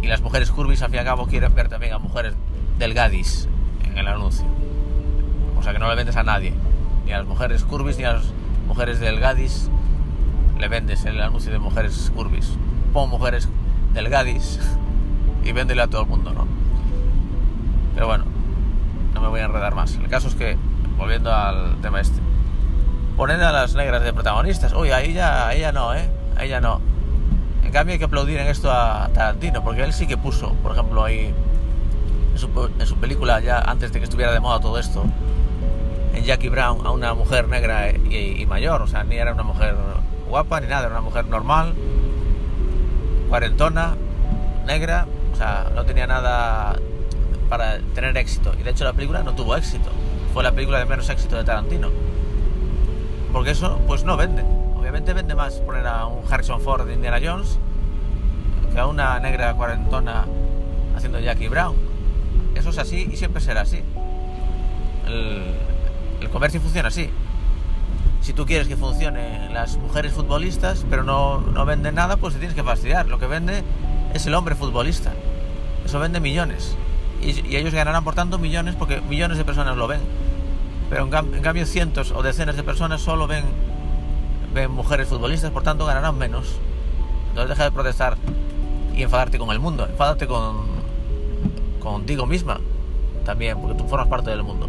y 0.00 0.06
las 0.06 0.22
mujeres 0.22 0.50
curvis 0.50 0.80
al 0.80 0.88
fin 0.88 0.96
y 0.96 0.98
al 1.00 1.04
cabo 1.04 1.26
quieren 1.26 1.54
ver 1.54 1.68
también 1.68 1.92
a 1.92 1.98
mujeres 1.98 2.34
delgadis 2.78 3.48
en 3.84 3.98
el 3.98 4.08
anuncio. 4.08 4.46
O 5.58 5.62
sea 5.62 5.72
que 5.72 5.78
no 5.78 5.88
le 5.88 5.94
vendes 5.94 6.16
a 6.16 6.22
nadie 6.22 6.52
ni 7.06 7.12
a 7.12 7.18
las 7.18 7.26
mujeres 7.26 7.64
curvis 7.64 7.98
ni 7.98 8.04
a 8.04 8.14
las 8.14 8.24
mujeres 8.66 8.98
delgadis 8.98 9.70
le 10.58 10.68
vendes 10.68 11.04
el 11.04 11.20
anuncio 11.20 11.52
de 11.52 11.58
mujeres 11.58 12.10
curvis. 12.14 12.52
Pon 12.92 13.08
mujeres 13.08 13.48
delgadis 13.94 14.58
y 15.44 15.52
véndele 15.52 15.82
a 15.82 15.86
todo 15.86 16.02
el 16.02 16.08
mundo, 16.08 16.32
¿no? 16.32 16.46
Pero 17.94 18.06
bueno, 18.06 18.24
no 19.14 19.20
me 19.20 19.28
voy 19.28 19.40
a 19.40 19.44
enredar 19.44 19.74
más. 19.74 19.94
El 19.96 20.08
caso 20.08 20.28
es 20.28 20.34
que, 20.34 20.56
volviendo 20.98 21.32
al 21.32 21.76
tema 21.80 22.00
este, 22.00 22.20
ponen 23.16 23.40
a 23.40 23.52
las 23.52 23.74
negras 23.74 24.02
de 24.02 24.12
protagonistas. 24.12 24.72
Uy, 24.72 24.90
ahí 24.90 25.12
ya, 25.12 25.46
ahí 25.46 25.60
ya 25.60 25.72
no, 25.72 25.94
¿eh? 25.94 26.08
Ahí 26.36 26.48
ya 26.48 26.60
no. 26.60 26.80
En 27.62 27.70
cambio 27.70 27.92
hay 27.92 27.98
que 27.98 28.04
aplaudir 28.04 28.38
en 28.38 28.48
esto 28.48 28.70
a 28.70 29.08
Tarantino, 29.12 29.62
porque 29.62 29.82
él 29.82 29.92
sí 29.92 30.06
que 30.06 30.16
puso, 30.16 30.52
por 30.62 30.72
ejemplo, 30.72 31.04
ahí 31.04 31.34
en 32.36 32.86
su, 32.86 32.96
película, 32.96 33.40
ya 33.40 33.60
antes 33.60 33.92
de 33.92 33.98
que 33.98 34.04
estuviera 34.04 34.32
de 34.32 34.40
moda 34.40 34.60
todo 34.60 34.78
esto, 34.78 35.04
en 36.14 36.24
Jackie 36.24 36.48
Brown 36.50 36.86
a 36.86 36.90
una 36.90 37.14
mujer 37.14 37.48
negra 37.48 37.90
y, 37.90 38.44
mayor, 38.46 38.82
o 38.82 38.86
sea, 38.86 39.04
ni 39.04 39.16
era 39.16 39.32
una 39.32 39.42
mujer 39.42 39.74
guapa 40.28 40.60
ni 40.60 40.66
nada, 40.66 40.82
era 40.82 40.90
una 40.90 41.00
mujer 41.00 41.26
normal, 41.26 41.72
cuarentona, 43.28 43.96
negra, 44.66 45.06
o 45.32 45.36
sea, 45.36 45.70
no 45.74 45.84
tenía 45.84 46.06
nada 46.06 46.78
para 47.48 47.78
tener 47.94 48.16
éxito. 48.18 48.52
Y 48.58 48.62
de 48.62 48.70
hecho 48.70 48.84
la 48.84 48.92
película 48.92 49.22
no 49.22 49.34
tuvo 49.34 49.56
éxito, 49.56 49.90
fue 50.34 50.42
la 50.42 50.52
película 50.52 50.78
de 50.78 50.84
menos 50.84 51.08
éxito 51.08 51.36
de 51.36 51.44
Tarantino. 51.44 51.90
Porque 53.32 53.52
eso, 53.52 53.80
pues 53.86 54.04
no 54.04 54.16
vende, 54.16 54.42
obviamente 54.78 55.14
vende 55.14 55.34
más 55.34 55.54
poner 55.54 55.86
a 55.86 56.06
un 56.06 56.22
Harrison 56.30 56.60
Ford 56.60 56.86
de 56.86 56.94
Indiana 56.94 57.18
Jones 57.22 57.58
que 58.72 58.78
a 58.78 58.86
una 58.86 59.18
negra 59.20 59.54
cuarentona 59.54 60.26
haciendo 60.94 61.18
Jackie 61.18 61.48
Brown. 61.48 61.85
Eso 62.56 62.70
es 62.70 62.78
así 62.78 63.08
y 63.12 63.16
siempre 63.16 63.40
será 63.40 63.62
así. 63.62 63.82
El, 65.06 66.28
comercio 66.30 66.60
funciona 66.60 66.88
así. 66.88 67.10
Si 68.20 68.32
tú 68.32 68.46
quieres 68.46 68.66
que 68.66 68.76
funcionen 68.76 69.54
las 69.54 69.76
mujeres 69.76 70.12
futbolistas, 70.12 70.84
pero 70.90 71.04
no, 71.04 71.40
no 71.40 71.64
venden 71.64 71.94
nada, 71.94 72.16
pues 72.16 72.34
te 72.34 72.40
tienes 72.40 72.56
que 72.56 72.64
fastidiar. 72.64 73.06
Lo 73.06 73.18
que 73.18 73.26
vende 73.26 73.62
es 74.12 74.26
el 74.26 74.34
hombre 74.34 74.54
futbolista. 74.54 75.12
Eso 75.84 76.00
vende 76.00 76.18
millones. 76.18 76.76
Y, 77.22 77.56
ellos 77.56 77.72
ganarán 77.72 78.04
por 78.04 78.14
tanto 78.14 78.38
millones 78.38 78.74
porque 78.74 79.00
millones 79.00 79.38
de 79.38 79.44
personas 79.44 79.76
lo 79.76 79.86
ven. 79.86 80.00
Pero 80.90 81.04
en, 81.04 81.10
cam- 81.10 81.34
en 81.34 81.42
cambio 81.42 81.66
cientos 81.66 82.12
o 82.12 82.22
decenas 82.22 82.56
de 82.56 82.62
personas 82.62 83.00
solo 83.00 83.26
ven, 83.26 83.44
ven 84.54 84.70
mujeres 84.70 85.08
futbolistas, 85.08 85.50
por 85.50 85.62
tanto 85.62 85.86
ganarán 85.86 86.18
menos. 86.18 86.56
Entonces 87.28 87.50
deja 87.50 87.64
de 87.64 87.70
protestar 87.72 88.16
y 88.94 89.02
enfadarte 89.02 89.38
con 89.38 89.50
el 89.50 89.60
mundo. 89.60 89.86
Enfádate 89.86 90.26
con, 90.26 90.75
contigo 91.92 92.26
misma 92.26 92.60
también, 93.24 93.58
porque 93.60 93.76
tú 93.76 93.88
formas 93.88 94.08
parte 94.08 94.30
del 94.30 94.42
mundo. 94.42 94.68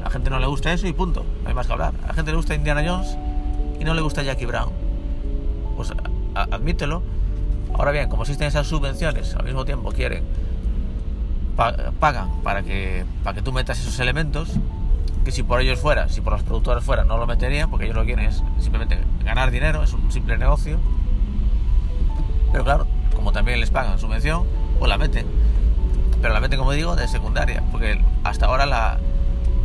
A 0.00 0.04
la 0.04 0.10
gente 0.10 0.30
no 0.30 0.38
le 0.38 0.46
gusta 0.46 0.72
eso 0.72 0.86
y 0.86 0.92
punto. 0.92 1.24
No 1.42 1.48
hay 1.48 1.54
más 1.54 1.66
que 1.66 1.72
hablar. 1.72 1.92
A 2.04 2.08
la 2.08 2.14
gente 2.14 2.30
le 2.30 2.36
gusta 2.36 2.54
Indiana 2.54 2.82
Jones 2.86 3.16
y 3.80 3.84
no 3.84 3.94
le 3.94 4.00
gusta 4.02 4.22
Jackie 4.22 4.46
Brown. 4.46 4.70
Pues 5.76 5.92
admítelo. 6.34 7.02
Ahora 7.74 7.90
bien, 7.90 8.08
como 8.08 8.22
existen 8.22 8.46
esas 8.48 8.66
subvenciones, 8.66 9.34
al 9.34 9.44
mismo 9.44 9.64
tiempo 9.64 9.90
quieren 9.92 10.24
pa- 11.56 11.74
pagan 11.98 12.28
para 12.42 12.62
que 12.62 13.04
para 13.24 13.34
que 13.34 13.42
tú 13.42 13.52
metas 13.52 13.80
esos 13.80 13.98
elementos 13.98 14.50
que 15.24 15.32
si 15.32 15.42
por 15.42 15.60
ellos 15.60 15.78
fuera, 15.80 16.08
si 16.08 16.20
por 16.20 16.34
los 16.34 16.42
productores 16.42 16.84
fuera, 16.84 17.04
no 17.04 17.16
lo 17.16 17.26
meterían 17.26 17.70
porque 17.70 17.86
ellos 17.86 17.96
lo 17.96 18.04
quieren 18.04 18.26
es 18.26 18.42
simplemente 18.60 18.98
ganar 19.24 19.50
dinero, 19.50 19.82
es 19.82 19.92
un 19.94 20.12
simple 20.12 20.36
negocio. 20.38 20.78
Pero 22.52 22.62
claro, 22.64 22.86
como 23.14 23.32
también 23.32 23.58
les 23.58 23.70
pagan 23.70 23.98
subvención, 23.98 24.44
pues 24.78 24.88
la 24.88 24.98
meten. 24.98 25.26
Pero 26.24 26.32
la 26.32 26.40
meten, 26.40 26.58
como 26.58 26.72
digo, 26.72 26.96
de 26.96 27.06
secundaria, 27.06 27.62
porque 27.70 28.00
hasta 28.22 28.46
ahora 28.46 28.64
la, 28.64 28.96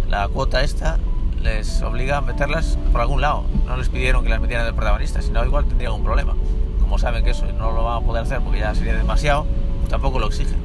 la 0.10 0.28
cuota 0.28 0.62
esta 0.62 0.98
les 1.42 1.82
obliga 1.82 2.18
a 2.18 2.22
meterlas 2.22 2.78
por 2.92 3.00
algún 3.00 3.22
lado. 3.22 3.46
No 3.66 3.78
les 3.78 3.88
pidieron 3.88 4.26
que 4.26 4.30
las 4.30 4.42
metieran 4.42 4.66
de 4.66 4.74
protagonistas, 4.74 5.24
sino 5.24 5.46
igual 5.46 5.64
tendrían 5.70 5.94
un 5.94 6.04
problema. 6.04 6.36
Como 6.82 7.00
saben 7.00 7.24
que 7.24 7.30
eso 7.30 7.46
no 7.58 7.72
lo 7.72 7.86
van 7.86 8.04
a 8.04 8.06
poder 8.06 8.24
hacer 8.24 8.42
porque 8.42 8.60
ya 8.60 8.76
sería 8.76 8.94
demasiado, 8.94 9.46
pues 9.78 9.90
tampoco 9.90 10.20
lo 10.20 10.28
exigen. 10.28 10.58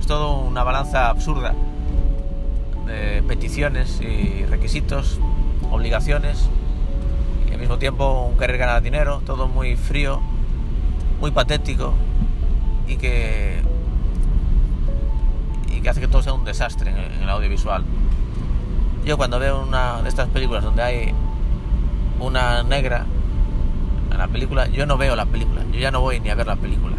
Es 0.00 0.06
todo 0.06 0.38
una 0.38 0.64
balanza 0.64 1.10
absurda 1.10 1.54
de 2.86 3.22
peticiones 3.28 4.00
y 4.00 4.46
requisitos, 4.46 5.20
obligaciones 5.70 6.48
y 7.46 7.52
al 7.52 7.60
mismo 7.60 7.76
tiempo 7.76 8.22
un 8.22 8.38
querer 8.38 8.56
ganar 8.56 8.80
dinero, 8.80 9.20
todo 9.26 9.48
muy 9.48 9.76
frío, 9.76 10.22
muy 11.20 11.30
patético 11.30 11.92
y 12.86 12.96
que 12.96 13.70
que 15.82 15.88
hace 15.90 16.00
que 16.00 16.08
todo 16.08 16.22
sea 16.22 16.32
un 16.32 16.44
desastre 16.44 16.90
en 16.90 16.96
el, 16.96 17.12
en 17.12 17.22
el 17.22 17.28
audiovisual. 17.28 17.84
Yo 19.04 19.16
cuando 19.16 19.38
veo 19.38 19.62
una 19.62 20.00
de 20.02 20.08
estas 20.08 20.28
películas 20.28 20.62
donde 20.62 20.82
hay 20.82 21.14
una 22.20 22.62
negra 22.62 23.04
en 24.10 24.18
la 24.18 24.28
película, 24.28 24.68
yo 24.68 24.86
no 24.86 24.96
veo 24.96 25.16
la 25.16 25.26
película, 25.26 25.62
yo 25.72 25.80
ya 25.80 25.90
no 25.90 26.00
voy 26.00 26.20
ni 26.20 26.30
a 26.30 26.34
ver 26.34 26.46
la 26.46 26.56
película. 26.56 26.96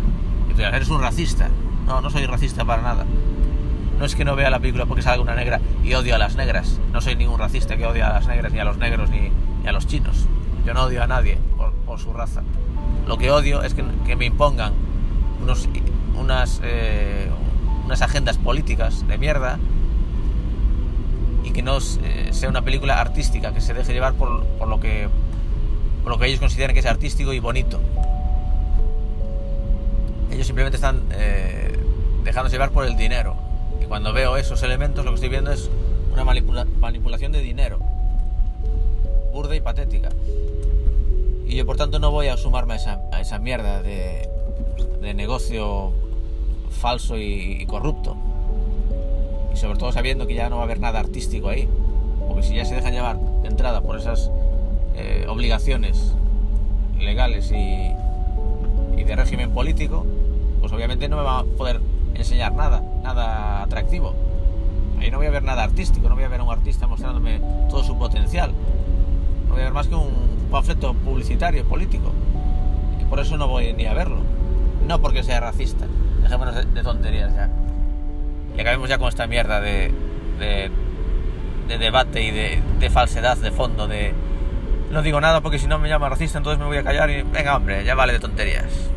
Eres 0.58 0.90
un 0.90 1.02
racista. 1.02 1.50
No, 1.88 2.02
no 2.02 2.10
soy 2.10 2.26
racista 2.26 2.64
para 2.64 2.82
nada. 2.82 3.06
No 3.98 4.06
es 4.06 4.16
que 4.16 4.26
no 4.26 4.36
vea 4.36 4.50
la 4.50 4.60
película 4.60 4.86
porque 4.86 5.02
salga 5.02 5.22
una 5.22 5.36
negra 5.36 5.60
y 5.84 5.94
odio 5.94 6.16
a 6.16 6.18
las 6.18 6.36
negras. 6.36 6.80
No 6.92 7.02
soy 7.02 7.16
ningún 7.16 7.40
racista 7.40 7.76
que 7.78 7.86
odie 7.86 8.04
a 8.04 8.14
las 8.14 8.28
negras, 8.28 8.52
ni 8.54 8.60
a 8.60 8.66
los 8.66 8.78
negros, 8.78 9.10
ni, 9.10 9.32
ni 9.62 9.68
a 9.68 9.72
los 9.72 9.88
chinos. 9.88 10.28
Yo 10.66 10.74
no 10.74 10.84
odio 10.84 11.04
a 11.04 11.08
nadie 11.08 11.38
por, 11.58 11.74
por 11.74 12.00
su 12.00 12.14
raza. 12.14 12.42
Lo 13.08 13.18
que 13.18 13.32
odio 13.32 13.64
es 13.64 13.74
que, 13.74 13.84
que 14.06 14.16
me 14.16 14.26
impongan 14.26 14.74
unos, 15.42 15.68
unas, 16.20 16.62
eh, 16.64 17.30
unas 17.94 18.02
agendas 18.02 18.40
políticas 18.40 19.08
de 19.08 19.20
mierda 19.20 19.60
y 21.44 21.52
que 21.52 21.62
no 21.62 21.78
eh, 21.78 22.30
sea 22.32 22.50
una 22.50 22.64
película 22.64 23.00
artística, 23.00 23.54
que 23.54 23.62
se 23.62 23.76
deje 23.76 23.94
llevar 23.94 24.16
por, 24.16 24.44
por 24.58 24.68
lo 24.68 24.80
que 24.80 25.10
por 26.02 26.12
lo 26.12 26.18
que 26.18 26.26
ellos 26.26 26.40
consideran 26.40 26.74
que 26.74 26.80
es 26.80 26.88
artístico 26.88 27.34
y 27.34 27.40
bonito. 27.40 27.80
Ellos 30.32 30.48
simplemente 30.48 30.78
están 30.78 31.04
eh, 31.12 31.78
dejándose 32.24 32.56
llevar 32.56 32.72
por 32.72 32.84
el 32.88 32.98
dinero. 32.98 33.36
Y 33.80 33.86
cuando 33.86 34.12
veo 34.12 34.38
esos 34.38 34.64
elementos, 34.64 35.06
lo 35.06 35.12
que 35.12 35.16
estoy 35.16 35.30
viendo 35.30 35.52
es 35.52 35.70
una 36.12 36.24
manipula- 36.26 36.66
manipulación 36.80 37.32
de 37.32 37.42
dinero. 37.42 37.78
Burda 39.32 39.56
y 39.56 39.62
patética. 39.62 40.10
Y 41.46 41.56
yo, 41.56 41.66
por 41.68 41.78
tanto, 41.78 42.00
no 42.00 42.10
voy 42.10 42.28
a 42.28 42.38
sumarme 42.38 42.74
a 42.74 42.78
esa, 42.78 43.02
a 43.12 43.22
esa 43.22 43.38
mierda 43.38 43.84
de, 43.84 44.28
de 45.00 45.14
negocio 45.14 45.94
falso 46.74 47.18
y, 47.18 47.58
y 47.62 47.66
corrupto. 47.66 48.16
Y 49.54 49.58
sobre 49.58 49.78
todo 49.78 49.92
sabiendo 49.92 50.28
que 50.28 50.34
ya 50.34 50.50
no 50.50 50.58
va 50.58 50.64
a 50.64 50.66
haber 50.66 50.80
nada 50.80 51.00
artístico 51.00 51.50
ahí. 51.50 51.68
Porque 52.28 52.44
si 52.44 52.56
ya 52.56 52.66
se 52.66 52.76
dejan 52.76 52.94
llevar 52.94 53.20
de 53.20 53.48
entrada 53.48 53.82
por 53.82 53.98
esas 53.98 54.32
eh, 54.96 55.26
obligaciones 55.30 56.14
legales 57.00 57.52
y, 57.52 57.92
y 59.00 59.04
de 59.04 59.16
régimen 59.16 59.52
político, 59.52 60.06
pues 60.60 60.72
obviamente 60.72 61.10
no 61.10 61.18
me 61.18 61.24
va 61.24 61.40
a 61.40 61.44
poder 61.44 61.82
enseñar 62.16 62.54
nada, 62.54 62.84
nada 63.04 63.64
atractivo. 63.64 64.14
Ahí 65.00 65.12
no 65.12 65.18
voy 65.18 65.28
a 65.28 65.32
ver 65.32 65.44
nada 65.44 65.64
artístico, 65.64 66.08
no 66.08 66.16
voy 66.16 66.24
a 66.24 66.30
ver 66.30 66.40
a 66.40 66.44
un 66.44 66.52
artista 66.52 66.88
mostrándome 66.88 67.42
todo 67.70 67.84
su 67.84 67.98
potencial. 67.98 68.52
No 69.48 69.54
voy 69.54 69.62
a 69.62 69.66
ver 69.66 69.74
más 69.74 69.88
que 69.88 69.96
un 69.96 70.12
panfleto 70.50 70.94
publicitario, 70.94 71.66
político. 71.66 72.12
Y 73.02 73.06
por 73.06 73.20
eso 73.20 73.38
no 73.38 73.48
voy 73.48 73.74
ni 73.74 73.86
a 73.86 73.94
verlo. 73.94 74.20
No 74.88 75.02
porque 75.02 75.24
sea 75.24 75.40
racista. 75.42 75.86
Dejémonos 76.24 76.74
de, 76.74 76.84
tonterías 76.84 77.34
ya. 77.36 77.50
Y 78.58 78.62
acabemos 78.62 78.90
ya 78.90 78.98
con 78.98 79.10
esta 79.10 79.28
mierda 79.28 79.60
de, 79.60 79.94
de, 80.40 80.72
de 81.68 81.78
debate 81.78 82.22
y 82.22 82.32
de, 82.32 82.62
de 82.80 82.90
falsedad 82.90 83.38
de 83.38 83.52
fondo, 83.52 83.88
de 83.88 84.14
no 84.92 85.02
digo 85.02 85.20
nada 85.20 85.42
porque 85.42 85.58
si 85.58 85.68
no 85.68 85.80
me 85.80 85.90
llama 85.90 86.08
racista 86.08 86.38
entonces 86.38 86.60
me 86.60 86.66
voy 86.66 86.78
a 86.78 86.84
callar 86.84 87.10
y 87.10 87.24
venga 87.24 87.58
hombre, 87.58 87.84
ya 87.84 87.96
vale 87.96 88.14
de 88.14 88.20
tonterías. 88.20 88.92